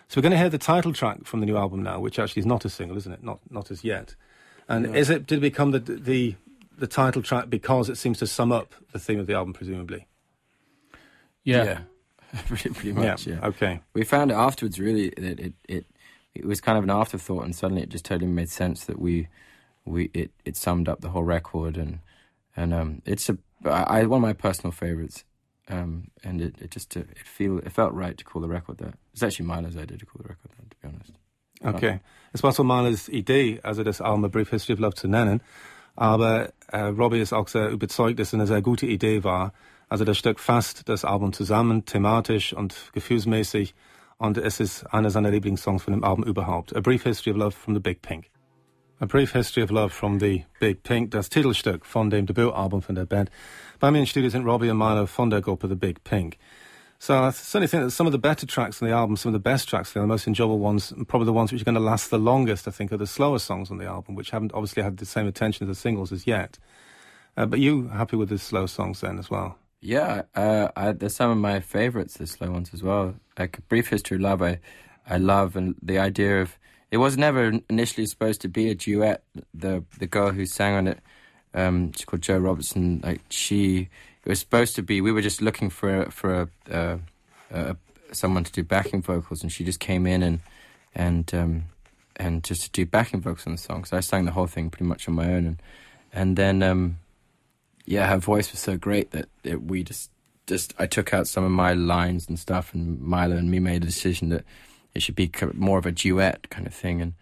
So 0.08 0.20
we're 0.20 0.22
going 0.22 0.32
to 0.32 0.38
hear 0.38 0.50
the 0.50 0.58
title 0.58 0.92
track 0.92 1.26
from 1.26 1.40
the 1.40 1.46
new 1.46 1.56
album 1.56 1.82
now, 1.82 2.04
which 2.04 2.18
actually 2.18 2.40
is 2.40 2.46
not 2.46 2.66
a 2.66 2.68
single, 2.68 2.98
isn't 2.98 3.14
it? 3.14 3.22
Not 3.22 3.40
not 3.50 3.70
as 3.70 3.82
yet. 3.82 4.16
And 4.68 4.94
is 4.94 5.08
it 5.08 5.26
did 5.26 5.38
it 5.38 5.40
become 5.40 5.72
the 5.72 5.80
the 5.80 6.34
the 6.78 6.86
title 6.86 7.22
track 7.22 7.48
because 7.48 7.88
it 7.88 7.96
seems 7.96 8.18
to 8.18 8.26
sum 8.26 8.52
up 8.52 8.74
the 8.92 8.98
theme 8.98 9.18
of 9.18 9.26
the 9.26 9.32
album, 9.32 9.54
presumably? 9.54 10.06
Yeah. 11.44 11.84
pretty, 12.46 12.70
pretty 12.70 12.92
much. 12.92 13.26
Yeah. 13.26 13.40
Okay. 13.42 13.80
We 13.94 14.04
found 14.04 14.30
it 14.30 14.34
afterwards. 14.34 14.78
Really, 14.78 15.10
that 15.16 15.40
it, 15.40 15.54
it 15.68 15.86
it 16.34 16.44
was 16.44 16.60
kind 16.60 16.78
of 16.78 16.84
an 16.84 16.90
afterthought, 16.90 17.44
and 17.44 17.54
suddenly 17.54 17.82
it 17.82 17.88
just 17.88 18.04
totally 18.04 18.30
made 18.30 18.50
sense 18.50 18.84
that 18.84 18.98
we 18.98 19.28
we 19.84 20.10
it, 20.14 20.30
it 20.44 20.56
summed 20.56 20.88
up 20.88 21.00
the 21.00 21.10
whole 21.10 21.24
record, 21.24 21.76
and 21.76 22.00
and 22.56 22.72
um, 22.72 23.02
it's 23.04 23.28
a 23.28 23.38
I, 23.64 24.00
I 24.00 24.04
one 24.04 24.18
of 24.18 24.22
my 24.22 24.32
personal 24.32 24.72
favorites, 24.72 25.24
um, 25.68 26.08
and 26.22 26.40
it, 26.40 26.56
it 26.60 26.70
just 26.70 26.96
uh, 26.96 27.00
it 27.00 27.26
feel 27.26 27.58
it 27.58 27.72
felt 27.72 27.92
right 27.94 28.16
to 28.16 28.24
call 28.24 28.42
the 28.42 28.48
record 28.48 28.78
that. 28.78 28.94
It's 29.12 29.22
actually 29.22 29.46
Milo's 29.46 29.76
idea 29.76 29.98
to 29.98 30.06
call 30.06 30.22
the 30.22 30.28
record 30.28 30.50
that, 30.56 30.70
to 30.70 30.76
be 30.80 30.88
honest. 30.88 31.12
Okay. 31.62 32.00
Es 32.32 32.42
war 32.42 32.52
so 32.52 32.64
Milos 32.64 33.08
Idee, 33.08 33.60
also 33.62 33.82
das 33.82 34.00
Album 34.00 34.24
A 34.24 34.28
Brief 34.28 34.50
History 34.50 34.74
of 34.74 34.80
Love 34.80 34.94
zu 34.94 35.08
nennen. 35.08 35.42
Aber 35.94 36.52
äh, 36.68 36.80
Robbie 36.80 37.20
ist 37.20 37.32
auch 37.32 37.48
sehr 37.48 37.68
überzeugt, 37.68 38.18
dass 38.18 38.28
es 38.28 38.34
eine 38.34 38.46
sehr 38.46 38.62
gute 38.62 38.86
Idee 38.86 39.24
war. 39.24 39.52
Also 39.90 40.04
das 40.04 40.16
Stück 40.16 40.38
fasst 40.38 40.88
das 40.88 41.04
Album 41.04 41.32
zusammen, 41.32 41.84
thematisch 41.84 42.52
und 42.52 42.90
gefühlsmäßig. 42.92 43.74
Und 44.18 44.38
es 44.38 44.60
ist 44.60 44.84
einer 44.94 45.10
seiner 45.10 45.30
Lieblingssongs 45.30 45.82
von 45.82 45.92
dem 45.92 46.04
Album 46.04 46.24
überhaupt. 46.24 46.74
A 46.76 46.80
Brief 46.80 47.02
History 47.02 47.32
of 47.32 47.38
Love 47.38 47.50
from 47.50 47.74
the 47.74 47.80
Big 47.80 48.00
Pink. 48.00 48.30
A 49.00 49.06
Brief 49.06 49.32
History 49.32 49.64
of 49.64 49.70
Love 49.70 49.90
from 49.90 50.20
the 50.20 50.44
Big 50.60 50.84
Pink, 50.84 51.10
das 51.10 51.28
Titelstück 51.28 51.84
von 51.84 52.08
dem 52.08 52.26
Debütalbum 52.26 52.82
von 52.82 52.94
der 52.94 53.06
Band. 53.06 53.30
Bei 53.80 53.90
mir 53.90 53.98
im 53.98 54.06
Studio 54.06 54.30
sind 54.30 54.44
Robbie 54.46 54.70
und 54.70 54.78
Milo 54.78 55.06
von 55.06 55.28
der 55.28 55.40
Gruppe 55.40 55.68
The 55.68 55.74
Big 55.74 56.04
Pink. 56.04 56.36
So 57.00 57.14
I 57.14 57.32
certainly 57.32 57.66
think 57.66 57.82
that 57.82 57.90
some 57.90 58.06
of 58.06 58.12
the 58.12 58.18
better 58.18 58.46
tracks 58.46 58.80
on 58.80 58.86
the 58.86 58.94
album, 58.94 59.16
some 59.16 59.30
of 59.30 59.42
the 59.42 59.42
best 59.42 59.68
tracks, 59.68 59.92
the 59.92 60.06
most 60.06 60.28
enjoyable 60.28 60.60
ones, 60.60 60.94
probably 61.08 61.24
the 61.24 61.32
ones 61.32 61.50
which 61.50 61.62
are 61.62 61.64
going 61.64 61.74
to 61.74 61.80
last 61.80 62.10
the 62.10 62.18
longest, 62.18 62.68
I 62.68 62.70
think, 62.70 62.92
are 62.92 62.98
the 62.98 63.06
slower 63.06 63.40
songs 63.40 63.70
on 63.72 63.78
the 63.78 63.86
album, 63.86 64.14
which 64.14 64.30
haven't 64.30 64.52
obviously 64.52 64.84
had 64.84 64.98
the 64.98 65.06
same 65.06 65.26
attention 65.26 65.66
as 65.66 65.74
the 65.74 65.80
singles 65.80 66.12
as 66.12 66.26
yet. 66.28 66.58
Uh, 67.36 67.46
but 67.46 67.58
you 67.58 67.88
happy 67.88 68.16
with 68.16 68.28
the 68.28 68.38
slow 68.38 68.66
songs 68.66 69.00
then 69.00 69.18
as 69.18 69.30
well? 69.30 69.56
Yeah, 69.80 70.22
uh, 70.34 70.68
I, 70.76 70.92
there's 70.92 71.16
some 71.16 71.30
of 71.30 71.38
my 71.38 71.60
favorites, 71.60 72.14
the 72.14 72.26
slow 72.26 72.50
ones 72.50 72.70
as 72.74 72.82
well. 72.82 73.14
Like 73.38 73.58
a 73.58 73.62
brief 73.62 73.88
history 73.88 74.16
of 74.16 74.20
love, 74.20 74.42
I, 74.42 74.60
I 75.08 75.16
love, 75.16 75.56
and 75.56 75.74
the 75.82 75.98
idea 75.98 76.42
of 76.42 76.58
it 76.90 76.98
was 76.98 77.16
never 77.16 77.52
initially 77.70 78.06
supposed 78.06 78.42
to 78.42 78.48
be 78.48 78.68
a 78.68 78.74
duet. 78.74 79.22
The 79.54 79.84
the 79.98 80.06
girl 80.06 80.32
who 80.32 80.44
sang 80.44 80.74
on 80.74 80.86
it, 80.86 80.98
um, 81.54 81.92
she's 81.92 82.04
called 82.04 82.20
Joe 82.20 82.38
Robertson. 82.38 83.00
Like 83.02 83.22
she, 83.30 83.88
it 84.24 84.28
was 84.28 84.40
supposed 84.40 84.76
to 84.76 84.82
be. 84.82 85.00
We 85.00 85.12
were 85.12 85.22
just 85.22 85.40
looking 85.40 85.70
for 85.70 86.10
for 86.10 86.42
a, 86.42 86.48
uh, 86.70 86.98
uh, 87.50 87.74
someone 88.12 88.44
to 88.44 88.52
do 88.52 88.62
backing 88.62 89.00
vocals, 89.00 89.42
and 89.42 89.50
she 89.50 89.64
just 89.64 89.80
came 89.80 90.06
in 90.06 90.22
and 90.22 90.40
and 90.94 91.32
um, 91.34 91.64
and 92.16 92.44
just 92.44 92.62
to 92.64 92.70
do 92.70 92.84
backing 92.84 93.22
vocals 93.22 93.46
on 93.46 93.52
the 93.52 93.58
song. 93.58 93.84
So 93.86 93.96
I 93.96 94.00
sang 94.00 94.26
the 94.26 94.32
whole 94.32 94.46
thing 94.46 94.68
pretty 94.68 94.84
much 94.84 95.08
on 95.08 95.14
my 95.14 95.32
own, 95.32 95.46
and 95.46 95.62
and 96.12 96.36
then. 96.36 96.62
Um, 96.62 96.98
yeah, 97.90 98.06
her 98.06 98.18
voice 98.18 98.52
was 98.52 98.60
so 98.60 98.76
great 98.76 99.10
that 99.10 99.28
it, 99.42 99.62
we 99.64 99.82
just 99.82 100.12
just 100.46 100.74
I 100.78 100.86
took 100.86 101.12
out 101.12 101.26
some 101.26 101.42
of 101.42 101.50
my 101.50 101.74
lines 101.74 102.28
and 102.28 102.38
stuff, 102.38 102.72
and 102.72 103.00
Milo 103.00 103.36
and 103.36 103.50
me 103.50 103.58
made 103.58 103.82
a 103.82 103.86
decision 103.86 104.28
that 104.28 104.44
it 104.94 105.02
should 105.02 105.16
be 105.16 105.28
more 105.54 105.76
of 105.76 105.86
a 105.86 105.90
duet 105.90 106.48
kind 106.50 106.68
of 106.68 106.72
thing, 106.72 107.02
and 107.02 107.14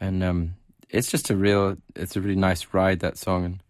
and 0.00 0.24
um, 0.24 0.54
it's 0.88 1.12
just 1.12 1.30
a 1.30 1.36
real, 1.36 1.76
it's 1.94 2.16
a 2.16 2.20
really 2.20 2.34
nice 2.34 2.66
ride 2.72 2.98
that 3.00 3.18
song, 3.18 3.44
and 3.44 3.62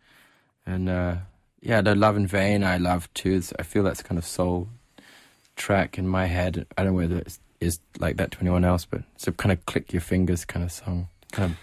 and 0.64 0.88
uh, 0.88 1.16
yeah, 1.61 1.83
the 1.83 1.94
Love 1.94 2.16
in 2.16 2.26
Vain 2.26 2.64
I 2.64 2.79
love 2.79 3.12
too. 3.12 3.33
It's, 3.33 3.53
I 3.59 3.62
feel 3.62 3.83
that's 3.83 4.03
kind 4.03 4.16
of 4.18 4.24
soul 4.24 4.68
track 5.57 5.98
in 5.98 6.09
my 6.09 6.24
head. 6.24 6.66
I 6.79 6.85
don't 6.85 6.94
know 6.94 7.03
whether 7.03 7.18
it 7.18 7.38
is 7.61 7.81
like 7.98 8.16
that 8.16 8.31
to 8.31 8.40
anyone 8.40 8.64
else, 8.64 8.87
but 8.87 9.03
it's 9.14 9.29
a 9.29 9.33
kind 9.33 9.53
of 9.53 9.66
click 9.66 9.92
your 9.92 10.00
fingers 10.00 10.46
kind 10.46 10.64
of 10.64 10.72
song. 10.72 11.09
Kind 11.33 11.53
of 11.53 11.59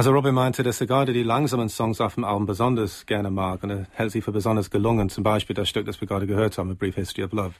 Also 0.00 0.12
Robin 0.12 0.34
meinte, 0.34 0.62
dass 0.62 0.80
er 0.80 0.86
gerade 0.86 1.12
die 1.12 1.22
langsamen 1.22 1.68
Songs 1.68 2.00
auf 2.00 2.14
dem 2.14 2.24
Album 2.24 2.46
besonders 2.46 3.04
gerne 3.04 3.30
mag 3.30 3.62
und 3.62 3.68
er 3.68 3.86
hält 3.90 4.12
sie 4.12 4.22
für 4.22 4.32
besonders 4.32 4.70
gelungen. 4.70 5.10
Zum 5.10 5.22
Beispiel 5.22 5.52
das 5.52 5.68
Stück, 5.68 5.84
das 5.84 6.00
wir 6.00 6.08
gerade 6.08 6.26
gehört 6.26 6.56
haben, 6.56 6.70
A 6.70 6.72
Brief 6.72 6.94
History 6.94 7.24
of 7.24 7.32
Love. 7.32 7.52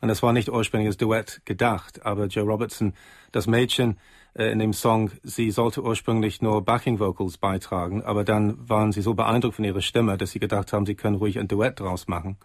Und 0.00 0.06
das 0.06 0.22
war 0.22 0.32
nicht 0.32 0.48
ursprünglich 0.48 0.86
als 0.86 0.96
Duett 0.96 1.40
gedacht, 1.44 2.06
aber 2.06 2.26
Joe 2.26 2.44
Robertson, 2.44 2.92
das 3.32 3.48
Mädchen 3.48 3.98
äh, 4.34 4.52
in 4.52 4.60
dem 4.60 4.74
Song, 4.74 5.10
sie 5.24 5.50
sollte 5.50 5.82
ursprünglich 5.82 6.40
nur 6.40 6.64
Backing 6.64 7.00
Vocals 7.00 7.36
beitragen, 7.36 8.04
aber 8.04 8.22
dann 8.22 8.56
waren 8.68 8.92
sie 8.92 9.02
so 9.02 9.14
beeindruckt 9.14 9.56
von 9.56 9.64
ihrer 9.64 9.80
Stimme, 9.80 10.16
dass 10.16 10.30
sie 10.30 10.38
gedacht 10.38 10.72
haben, 10.72 10.86
sie 10.86 10.94
können 10.94 11.16
ruhig 11.16 11.36
ein 11.36 11.48
Duett 11.48 11.80
draus 11.80 12.06
machen. 12.06 12.36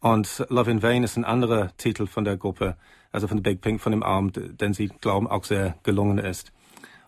Und 0.00 0.44
Love 0.48 0.72
in 0.72 0.82
Vain 0.82 1.04
ist 1.04 1.16
ein 1.16 1.24
anderer 1.24 1.70
Titel 1.76 2.08
von 2.08 2.24
der 2.24 2.36
Gruppe, 2.36 2.76
also 3.12 3.28
von 3.28 3.44
Big 3.44 3.60
Pink, 3.60 3.80
von 3.80 3.92
dem 3.92 4.02
Album, 4.02 4.32
den 4.32 4.74
sie 4.74 4.88
glauben 4.88 5.28
auch 5.28 5.44
sehr 5.44 5.76
gelungen 5.84 6.18
ist. 6.18 6.50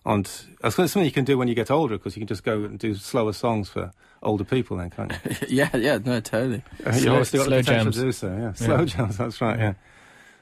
And 0.07 0.27
that's 0.61 0.77
something 0.77 1.05
you 1.05 1.11
can 1.11 1.25
do 1.25 1.39
when 1.39 1.49
you 1.49 1.55
get 1.55 1.71
older, 1.71 1.97
because 1.97 2.15
you 2.17 2.21
can 2.21 2.27
just 2.29 2.45
go 2.45 2.65
and 2.65 2.79
do 2.79 2.95
slower 2.95 3.33
songs 3.33 3.71
for 3.71 3.91
older 4.23 4.45
people, 4.45 4.77
then, 4.77 4.91
can't 4.91 5.13
you? 5.13 5.37
yeah, 5.49 5.75
yeah, 5.77 5.99
no, 6.05 6.21
totally. 6.21 6.63
Uh, 6.85 6.91
you 6.91 7.01
Slow- 7.01 7.13
obviously 7.13 7.39
got 7.39 7.47
slow 7.47 7.57
the 7.57 7.63
potential 7.63 7.85
jams. 7.93 7.97
to 7.97 8.03
do 8.03 8.13
so. 8.13 8.27
Yeah, 8.29 8.53
slow 8.53 8.79
Yeah. 8.81 8.85
jams. 8.85 9.17
That's 9.17 9.41
right. 9.41 9.59
Yeah. 9.59 9.75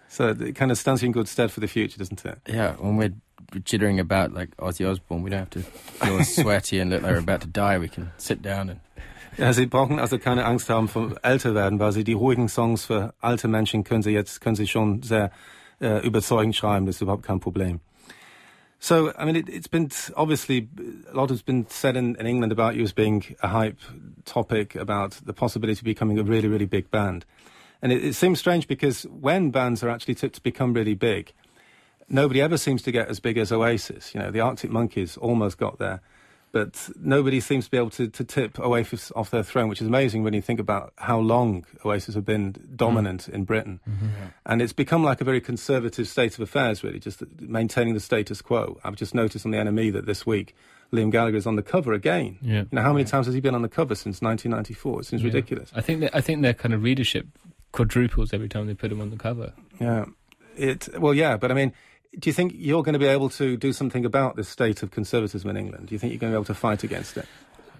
So 0.08 0.28
it 0.30 0.54
kind 0.56 0.70
of 0.70 0.78
stands 0.78 1.02
you 1.02 1.06
in 1.06 1.12
good 1.12 1.28
stead 1.28 1.50
for 1.52 1.60
the 1.60 1.68
future, 1.68 1.96
doesn't 1.98 2.24
it? 2.24 2.38
Yeah, 2.46 2.74
when 2.78 2.96
we're 2.96 3.14
jittering 3.60 3.98
about 4.00 4.32
like 4.34 4.54
Ozzy 4.58 4.84
Osbourne, 4.88 5.22
we 5.22 5.30
don't 5.30 5.38
have 5.40 5.50
to 5.50 5.60
feel 5.60 6.22
sweaty 6.24 6.80
and 6.80 6.90
look 6.90 7.02
like 7.02 7.12
we're 7.12 7.18
about 7.18 7.40
to 7.42 7.46
die. 7.46 7.78
We 7.78 7.88
can 7.88 8.10
sit 8.18 8.42
down 8.42 8.68
and 8.70 8.80
Ja, 9.38 9.50
Sie 9.54 9.64
brauchen 9.64 9.98
also 9.98 10.18
keine 10.18 10.44
Angst 10.44 10.68
haben 10.68 10.88
vom 10.88 11.14
älter 11.22 11.54
werden, 11.54 11.78
weil 11.78 11.92
Sie 11.92 12.04
die 12.04 12.12
ruhigen 12.12 12.48
Songs 12.48 12.84
für 12.84 13.14
alte 13.22 13.48
Menschen 13.48 13.82
können 13.84 14.02
Sie 14.02 14.10
jetzt 14.10 14.42
können 14.42 14.56
Sie 14.56 14.66
schon 14.66 15.02
sehr 15.02 15.30
äh, 15.80 16.04
überzeugend 16.06 16.54
schreiben. 16.54 16.84
Das 16.84 16.96
ist 16.96 17.00
überhaupt 17.00 17.22
kein 17.22 17.40
Problem. 17.40 17.80
So, 18.82 19.14
I 19.16 19.24
mean, 19.24 19.36
it, 19.36 19.48
has 19.48 19.68
been 19.68 19.92
obviously 20.16 20.68
a 21.08 21.14
lot 21.16 21.30
has 21.30 21.40
been 21.40 21.68
said 21.68 21.96
in, 21.96 22.16
in 22.16 22.26
England 22.26 22.50
about 22.50 22.74
you 22.74 22.82
as 22.82 22.92
being 22.92 23.36
a 23.40 23.46
hype 23.46 23.78
topic 24.24 24.74
about 24.74 25.20
the 25.24 25.32
possibility 25.32 25.78
of 25.78 25.84
becoming 25.84 26.18
a 26.18 26.24
really, 26.24 26.48
really 26.48 26.66
big 26.66 26.90
band. 26.90 27.24
And 27.80 27.92
it, 27.92 28.04
it 28.04 28.14
seems 28.14 28.40
strange 28.40 28.66
because 28.66 29.04
when 29.04 29.52
bands 29.52 29.84
are 29.84 29.88
actually 29.88 30.16
tipped 30.16 30.34
to 30.34 30.40
become 30.40 30.72
really 30.72 30.94
big, 30.94 31.32
nobody 32.08 32.40
ever 32.40 32.56
seems 32.56 32.82
to 32.82 32.90
get 32.90 33.06
as 33.06 33.20
big 33.20 33.38
as 33.38 33.52
Oasis. 33.52 34.16
You 34.16 34.20
know, 34.20 34.32
the 34.32 34.40
Arctic 34.40 34.72
Monkeys 34.72 35.16
almost 35.16 35.58
got 35.58 35.78
there, 35.78 36.00
but 36.52 36.90
nobody 37.00 37.40
seems 37.40 37.64
to 37.64 37.70
be 37.70 37.78
able 37.78 37.90
to, 37.90 38.08
to 38.08 38.24
tip 38.24 38.60
Oasis 38.60 39.10
off 39.16 39.30
their 39.30 39.42
throne, 39.42 39.68
which 39.68 39.80
is 39.80 39.86
amazing 39.86 40.22
when 40.22 40.34
you 40.34 40.42
think 40.42 40.60
about 40.60 40.92
how 40.98 41.18
long 41.18 41.64
Oasis 41.84 42.14
have 42.14 42.26
been 42.26 42.54
dominant 42.76 43.22
mm. 43.22 43.34
in 43.34 43.44
Britain. 43.44 43.80
Mm-hmm, 43.88 44.06
yeah. 44.06 44.28
And 44.44 44.60
it's 44.60 44.74
become 44.74 45.02
like 45.02 45.20
a 45.20 45.24
very 45.24 45.40
conservative 45.40 46.06
state 46.06 46.34
of 46.34 46.40
affairs, 46.40 46.84
really, 46.84 47.00
just 47.00 47.22
maintaining 47.40 47.94
the 47.94 48.00
status 48.00 48.42
quo. 48.42 48.78
I've 48.84 48.96
just 48.96 49.14
noticed 49.14 49.46
on 49.46 49.52
the 49.52 49.58
NME 49.58 49.94
that 49.94 50.04
this 50.04 50.26
week 50.26 50.54
Liam 50.92 51.10
Gallagher 51.10 51.38
is 51.38 51.46
on 51.46 51.56
the 51.56 51.62
cover 51.62 51.94
again. 51.94 52.38
Yeah. 52.42 52.60
You 52.60 52.68
know, 52.72 52.82
how 52.82 52.92
many 52.92 53.04
yeah. 53.04 53.10
times 53.10 53.26
has 53.26 53.34
he 53.34 53.40
been 53.40 53.54
on 53.54 53.62
the 53.62 53.68
cover 53.68 53.94
since 53.94 54.20
1994? 54.20 55.00
It 55.00 55.04
seems 55.06 55.22
yeah. 55.22 55.26
ridiculous. 55.26 55.72
I 55.74 55.80
think 55.80 56.00
that, 56.00 56.14
I 56.14 56.20
think 56.20 56.42
their 56.42 56.54
kind 56.54 56.74
of 56.74 56.82
readership 56.82 57.26
quadruples 57.72 58.34
every 58.34 58.48
time 58.48 58.66
they 58.66 58.74
put 58.74 58.92
him 58.92 59.00
on 59.00 59.10
the 59.10 59.16
cover. 59.16 59.54
Yeah, 59.80 60.04
it 60.56 60.88
well, 60.98 61.14
yeah, 61.14 61.38
but 61.38 61.50
I 61.50 61.54
mean, 61.54 61.72
do 62.18 62.28
you 62.28 62.34
think 62.34 62.52
you're 62.56 62.82
going 62.82 62.92
to 62.94 62.98
be 62.98 63.06
able 63.06 63.30
to 63.30 63.56
do 63.56 63.72
something 63.72 64.04
about 64.04 64.36
this 64.36 64.48
state 64.48 64.82
of 64.82 64.90
conservatism 64.90 65.48
in 65.50 65.56
England? 65.56 65.88
Do 65.88 65.94
you 65.94 65.98
think 65.98 66.12
you're 66.12 66.20
going 66.20 66.32
to 66.32 66.36
be 66.36 66.38
able 66.38 66.44
to 66.46 66.54
fight 66.54 66.84
against 66.84 67.16
it? 67.16 67.26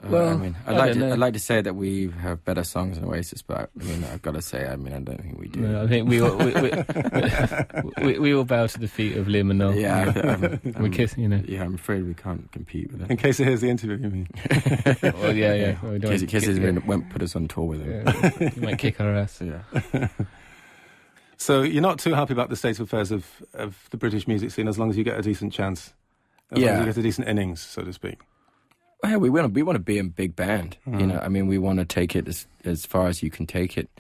Uh, 0.05 0.09
well, 0.09 0.29
I 0.31 0.37
mean, 0.37 0.57
I'd, 0.66 0.75
I 0.75 0.79
like 0.79 0.92
to, 0.95 1.12
I'd 1.12 1.18
like 1.18 1.33
to 1.35 1.38
say 1.38 1.61
that 1.61 1.75
we 1.75 2.11
have 2.23 2.45
better 2.45 2.64
songs 2.64 2.99
than 2.99 3.09
Oasis, 3.09 3.40
but 3.42 3.71
I 3.81 3.85
mean, 3.85 4.03
I've 4.05 4.23
got 4.23 4.35
to 4.35 4.42
say, 4.42 4.66
I 4.66 4.75
mean, 4.75 4.95
I 4.95 4.99
don't 4.99 5.23
think 5.23 5.38
we 5.38 5.47
do. 5.47 5.61
No, 5.61 5.85
I 5.85 5.87
think 5.87 6.09
we 6.09 6.21
all, 6.21 6.37
we, 6.37 6.53
we, 6.55 6.73
we, 8.03 8.18
we, 8.18 8.35
all 8.35 8.45
bow 8.45 8.66
to 8.66 8.79
the 8.81 8.88
feet 8.88 9.16
of 9.16 9.27
Liam 9.27 9.51
and 9.51 9.61
Noel. 9.61 9.77
Yeah, 9.77 10.12
I'm, 10.12 10.61
I'm, 10.75 10.83
we 10.83 10.90
kiss, 10.90 11.16
you 11.16 11.29
know. 11.29 11.40
Yeah, 11.47 11.62
I'm 11.62 11.75
afraid 11.75 12.05
we 12.05 12.14
can't 12.14 12.51
compete 12.51 12.90
with 12.90 13.03
it. 13.03 13.11
In 13.11 13.16
case 13.16 13.37
he 13.37 13.45
hears 13.45 13.61
the 13.61 13.71
interview, 13.71 13.97
you 13.97 14.11
mean? 14.11 14.29
well, 15.03 15.37
yeah, 15.37 15.55
yeah. 15.55 15.77
Well, 15.81 15.92
in 15.92 16.03
case, 16.03 16.23
in 16.23 16.27
case 16.27 16.47
he 16.47 16.59
won't 16.59 17.09
put 17.11 17.23
us 17.23 17.37
on 17.37 17.47
tour 17.47 17.66
with 17.66 17.83
him. 17.83 18.05
Yeah, 18.05 18.49
he 18.49 18.61
might 18.61 18.79
kick 18.79 19.01
our 19.01 19.14
ass. 19.14 19.40
Yeah. 19.92 20.09
So 21.43 21.63
you're 21.63 21.83
not 21.83 21.99
too 21.99 22.15
happy 22.15 22.33
about 22.33 22.51
the 22.51 22.57
state 22.57 22.79
of 22.79 22.87
affairs 22.87 23.11
of, 23.11 23.43
of 23.53 23.89
the 23.91 23.97
British 23.97 24.29
music 24.29 24.53
scene 24.53 24.69
as 24.69 24.79
long 24.79 24.91
as 24.91 24.97
you 24.97 25.03
get 25.03 25.19
a 25.19 25.23
decent 25.23 25.53
chance. 25.53 25.93
As 26.53 26.61
yeah. 26.61 26.67
long 26.67 26.75
as 26.75 26.81
you 26.81 26.93
get 26.93 26.99
a 26.99 27.03
decent 27.03 27.27
innings, 27.27 27.61
so 27.61 27.83
to 27.83 27.93
speak. 27.93 28.21
Well, 29.03 29.19
we 29.19 29.29
want 29.29 29.47
to 29.47 29.53
we 29.53 29.65
want 29.65 29.75
to 29.75 29.81
be 29.81 29.99
a 29.99 30.05
big 30.05 30.37
band. 30.37 30.77
Mm. 30.87 31.01
You 31.01 31.07
know, 31.09 31.19
I 31.19 31.27
mean, 31.27 31.49
we 31.49 31.59
want 31.59 31.81
to 31.81 31.85
take 31.85 32.15
it 32.15 32.29
as 32.29 32.47
as 32.65 32.87
far 32.87 33.09
as 33.09 33.25
you 33.25 33.31
can 33.31 33.49
take 33.49 33.77
it, 33.77 33.91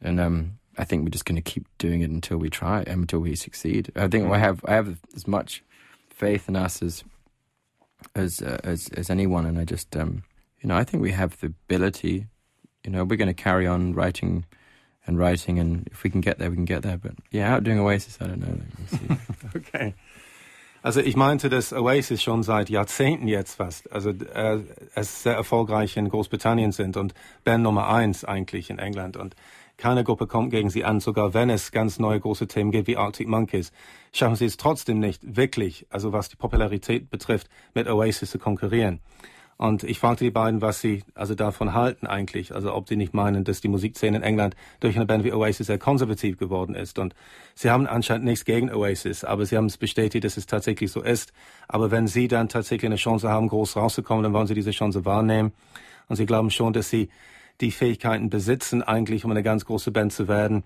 and 0.00 0.18
um, 0.18 0.58
I 0.76 0.82
think 0.82 1.04
we're 1.04 1.10
just 1.10 1.24
going 1.24 1.36
to 1.36 1.50
keep 1.52 1.68
doing 1.78 2.00
it 2.00 2.10
until 2.10 2.38
we 2.38 2.50
try 2.50 2.82
until 2.82 3.20
we 3.20 3.36
succeed. 3.36 3.92
I 3.94 4.08
think 4.08 4.26
mm. 4.26 4.34
I 4.34 4.38
have 4.38 4.64
I 4.66 4.74
have 4.74 4.98
as 5.14 5.28
much 5.28 5.62
faith 6.10 6.48
in 6.48 6.56
us 6.56 6.82
as 6.82 7.04
as 8.16 8.42
uh, 8.42 8.58
as 8.64 8.88
as 8.96 9.08
anyone, 9.08 9.46
and 9.46 9.56
I 9.56 9.64
just 9.64 9.96
um, 9.96 10.24
you 10.60 10.68
know 10.68 10.76
I 10.76 10.82
think 10.82 11.00
we 11.00 11.12
have 11.12 11.38
the 11.38 11.46
ability. 11.46 12.26
You 12.82 12.90
know, 12.90 13.04
we're 13.04 13.14
going 13.14 13.28
to 13.28 13.42
carry 13.42 13.68
on 13.68 13.94
writing 13.94 14.44
and 15.06 15.18
writing, 15.18 15.58
and 15.58 15.86
if 15.88 16.04
we 16.04 16.10
can 16.10 16.20
get 16.20 16.38
there, 16.38 16.50
we 16.50 16.56
can 16.56 16.64
get 16.64 16.82
there. 16.82 16.98
But 16.98 17.12
yeah, 17.30 17.54
outdoing 17.54 17.80
Oasis, 17.80 18.18
I 18.20 18.26
don't 18.26 18.40
know. 18.40 19.16
Okay. 19.56 19.94
Also 20.84 21.00
ich 21.00 21.14
meinte, 21.14 21.48
dass 21.48 21.72
Oasis 21.72 22.22
schon 22.22 22.42
seit 22.42 22.68
Jahrzehnten 22.68 23.28
jetzt 23.28 23.54
fast, 23.54 23.92
also 23.92 24.10
äh, 24.10 24.58
es 24.96 25.22
sehr 25.22 25.34
erfolgreich 25.34 25.96
in 25.96 26.08
Großbritannien 26.08 26.72
sind 26.72 26.96
und 26.96 27.14
Band 27.44 27.62
Nummer 27.62 27.88
eins 27.88 28.24
eigentlich 28.24 28.68
in 28.68 28.80
England 28.80 29.16
und 29.16 29.36
keine 29.76 30.02
Gruppe 30.02 30.26
kommt 30.26 30.50
gegen 30.50 30.70
sie 30.70 30.84
an, 30.84 30.98
sogar 30.98 31.34
wenn 31.34 31.50
es 31.50 31.70
ganz 31.70 32.00
neue 32.00 32.18
große 32.18 32.48
Themen 32.48 32.72
gibt 32.72 32.88
wie 32.88 32.96
Arctic 32.96 33.28
Monkeys, 33.28 33.72
schaffen 34.12 34.34
sie 34.34 34.46
es 34.46 34.56
trotzdem 34.56 34.98
nicht 34.98 35.36
wirklich, 35.36 35.86
also 35.88 36.12
was 36.12 36.28
die 36.28 36.36
Popularität 36.36 37.10
betrifft, 37.10 37.48
mit 37.74 37.88
Oasis 37.88 38.32
zu 38.32 38.40
konkurrieren. 38.40 38.98
Und 39.62 39.84
ich 39.84 40.00
fragte 40.00 40.24
die 40.24 40.32
beiden, 40.32 40.60
was 40.60 40.80
sie 40.80 41.04
also 41.14 41.36
davon 41.36 41.72
halten 41.72 42.04
eigentlich. 42.08 42.52
Also 42.52 42.74
ob 42.74 42.88
sie 42.88 42.96
nicht 42.96 43.14
meinen, 43.14 43.44
dass 43.44 43.60
die 43.60 43.68
Musikszene 43.68 44.16
in 44.16 44.24
England 44.24 44.56
durch 44.80 44.96
eine 44.96 45.06
Band 45.06 45.22
wie 45.22 45.32
Oasis 45.32 45.68
sehr 45.68 45.78
konservativ 45.78 46.36
geworden 46.36 46.74
ist. 46.74 46.98
Und 46.98 47.14
sie 47.54 47.70
haben 47.70 47.86
anscheinend 47.86 48.24
nichts 48.24 48.44
gegen 48.44 48.74
Oasis, 48.74 49.22
aber 49.22 49.46
sie 49.46 49.56
haben 49.56 49.66
es 49.66 49.76
bestätigt, 49.76 50.24
dass 50.24 50.36
es 50.36 50.46
tatsächlich 50.46 50.90
so 50.90 51.00
ist. 51.00 51.32
Aber 51.68 51.92
wenn 51.92 52.08
sie 52.08 52.26
dann 52.26 52.48
tatsächlich 52.48 52.86
eine 52.86 52.96
Chance 52.96 53.28
haben, 53.28 53.46
groß 53.46 53.76
rauszukommen, 53.76 54.24
dann 54.24 54.32
wollen 54.32 54.48
sie 54.48 54.54
diese 54.54 54.72
Chance 54.72 55.04
wahrnehmen. 55.04 55.52
Und 56.08 56.16
sie 56.16 56.26
glauben 56.26 56.50
schon, 56.50 56.72
dass 56.72 56.90
sie 56.90 57.08
die 57.60 57.70
Fähigkeiten 57.70 58.30
besitzen, 58.30 58.82
eigentlich 58.82 59.24
um 59.24 59.30
eine 59.30 59.44
ganz 59.44 59.64
große 59.64 59.92
Band 59.92 60.12
zu 60.12 60.26
werden. 60.26 60.64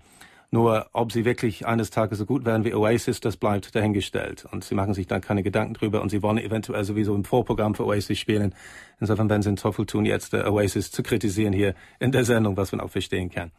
Nur 0.49 0.87
ob 0.93 1.11
sie 1.11 1.25
wirklich 1.25 1.67
eines 1.67 1.89
Tages 1.89 2.19
so 2.19 2.25
gut 2.25 2.45
werden 2.45 2.63
wie 2.63 2.73
Oasis, 2.73 3.19
das 3.19 3.35
bleibt 3.35 3.75
dahingestellt. 3.75 4.45
Und 4.49 4.63
sie 4.63 4.75
machen 4.75 4.93
sich 4.93 5.05
da 5.05 5.19
keine 5.19 5.43
Gedanken 5.43 5.73
drüber 5.73 6.01
und 6.01 6.09
sie 6.09 6.23
wollen 6.23 6.37
eventuell 6.37 6.85
sowieso 6.85 7.13
im 7.15 7.25
Vorprogramm 7.25 7.75
für 7.75 7.85
Oasis 7.85 8.17
spielen. 8.17 8.55
Insofern 9.01 9.29
werden 9.29 9.41
sie 9.41 9.49
einen 9.49 9.57
Teufel 9.57 9.85
tun, 9.85 10.05
jetzt 10.05 10.33
uh, 10.33 10.37
Oasis 10.37 10.89
zu 10.91 11.03
kritisieren 11.03 11.51
hier 11.51 11.75
in 11.99 12.13
der 12.13 12.23
Sendung, 12.23 12.55
was 12.55 12.71
man 12.71 12.79
auch 12.79 12.89
verstehen 12.89 13.29
kann. 13.29 13.51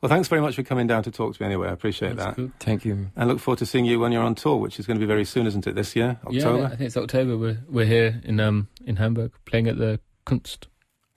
Well, 0.00 0.08
thanks 0.08 0.28
very 0.28 0.40
much 0.40 0.54
for 0.54 0.64
coming 0.64 0.88
down 0.88 1.02
to 1.02 1.10
talk 1.10 1.36
to 1.36 1.42
me 1.42 1.46
anyway. 1.46 1.68
I 1.68 1.72
appreciate 1.72 2.16
That's 2.16 2.34
that. 2.34 2.36
Good. 2.36 2.52
Thank 2.58 2.86
you. 2.86 3.10
And 3.16 3.28
look 3.28 3.38
forward 3.38 3.58
to 3.58 3.66
seeing 3.66 3.84
you 3.84 4.00
when 4.00 4.12
you're 4.12 4.22
on 4.22 4.34
tour, 4.34 4.56
which 4.56 4.78
is 4.78 4.86
going 4.86 4.98
to 4.98 5.00
be 5.00 5.06
very 5.06 5.26
soon, 5.26 5.46
isn't 5.46 5.66
it? 5.66 5.74
This 5.74 5.94
year, 5.94 6.18
October. 6.24 6.58
Yeah, 6.60 6.64
I 6.64 6.68
think 6.70 6.80
it's 6.86 6.96
October. 6.96 7.36
We're 7.36 7.58
we're 7.68 7.84
here 7.84 8.18
in 8.24 8.40
um 8.40 8.68
in 8.86 8.96
Hamburg 8.96 9.32
playing 9.44 9.68
at 9.68 9.76
the 9.76 10.00
Kunst 10.24 10.69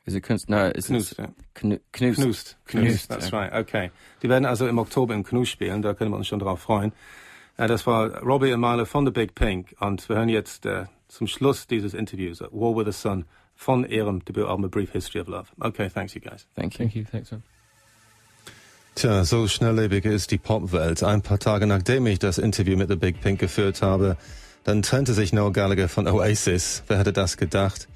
Is 0.05 0.15
it 0.15 0.23
Kunst? 0.23 0.49
No, 0.49 0.67
it's 0.67 0.87
Knust. 0.87 1.17
Ja. 1.17 1.29
Knust. 1.53 1.81
Knust. 1.93 2.57
Knust. 2.65 3.09
That's 3.09 3.31
right. 3.31 3.53
Okay. 3.53 3.91
Die 4.21 4.29
werden 4.29 4.45
also 4.45 4.67
im 4.67 4.77
Oktober 4.77 5.13
im 5.13 5.23
Knust 5.23 5.51
spielen. 5.51 5.81
Da 5.81 5.93
können 5.93 6.11
wir 6.11 6.17
uns 6.17 6.27
schon 6.27 6.39
drauf 6.39 6.59
freuen. 6.59 6.91
Äh, 7.57 7.67
das 7.67 7.87
war 7.87 8.21
Robbie 8.21 8.51
und 8.51 8.59
Milo 8.59 8.85
von 8.85 9.05
The 9.05 9.11
Big 9.11 9.33
Pink. 9.33 9.75
Und 9.79 10.07
wir 10.09 10.17
hören 10.17 10.29
jetzt 10.29 10.65
äh, 10.65 10.85
zum 11.07 11.27
Schluss 11.27 11.67
dieses 11.67 11.93
Interviews 11.93 12.41
War 12.41 12.75
with 12.75 12.85
the 12.85 12.91
Sun 12.91 13.25
von 13.55 13.85
ihrem 13.85 14.25
Debütalbum 14.25 14.65
A 14.65 14.67
Brief 14.67 14.91
History 14.91 15.21
of 15.21 15.27
Love. 15.27 15.45
Okay, 15.59 15.89
thanks 15.89 16.13
you 16.13 16.21
guys. 16.21 16.47
Thank 16.55 16.73
you. 16.73 16.79
Thank 16.79 16.95
you. 16.95 17.03
Thanks, 17.09 17.31
man. 17.31 17.43
Tja, 18.95 19.23
so 19.23 19.47
schnelllebig 19.47 20.05
ist 20.05 20.31
die 20.31 20.37
Popwelt. 20.37 21.01
Ein 21.01 21.21
paar 21.21 21.39
Tage 21.39 21.65
nachdem 21.65 22.05
ich 22.07 22.19
das 22.19 22.37
Interview 22.37 22.77
mit 22.77 22.89
The 22.89 22.95
Big 22.95 23.21
Pink 23.21 23.39
geführt 23.39 23.81
habe, 23.81 24.17
dann 24.65 24.81
trennte 24.81 25.13
sich 25.13 25.33
Noel 25.33 25.51
Gallagher 25.51 25.89
von 25.89 26.07
Oasis. 26.07 26.83
Wer 26.87 26.99
hätte 26.99 27.13
das 27.13 27.37
gedacht? 27.37 27.87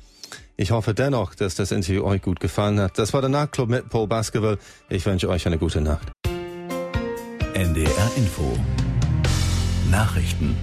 Ich 0.59 0.71
hoffe 0.71 0.95
dennoch, 0.95 1.35
dass 1.35 1.53
das 1.53 1.71
Interview 1.71 2.03
euch 2.03 2.23
gut 2.23 2.39
gefallen 2.39 2.79
hat. 2.79 2.97
Das 2.97 3.13
war 3.13 3.21
der 3.21 3.29
Nachtclub 3.29 3.69
mit 3.69 3.89
Paul 3.89 4.07
Baskerville. 4.07 4.57
Ich 4.89 5.05
wünsche 5.05 5.29
euch 5.29 5.45
eine 5.45 5.59
gute 5.59 5.81
Nacht. 5.81 6.11
NDR 7.53 8.11
Info 8.15 8.57
Nachrichten 9.91 10.57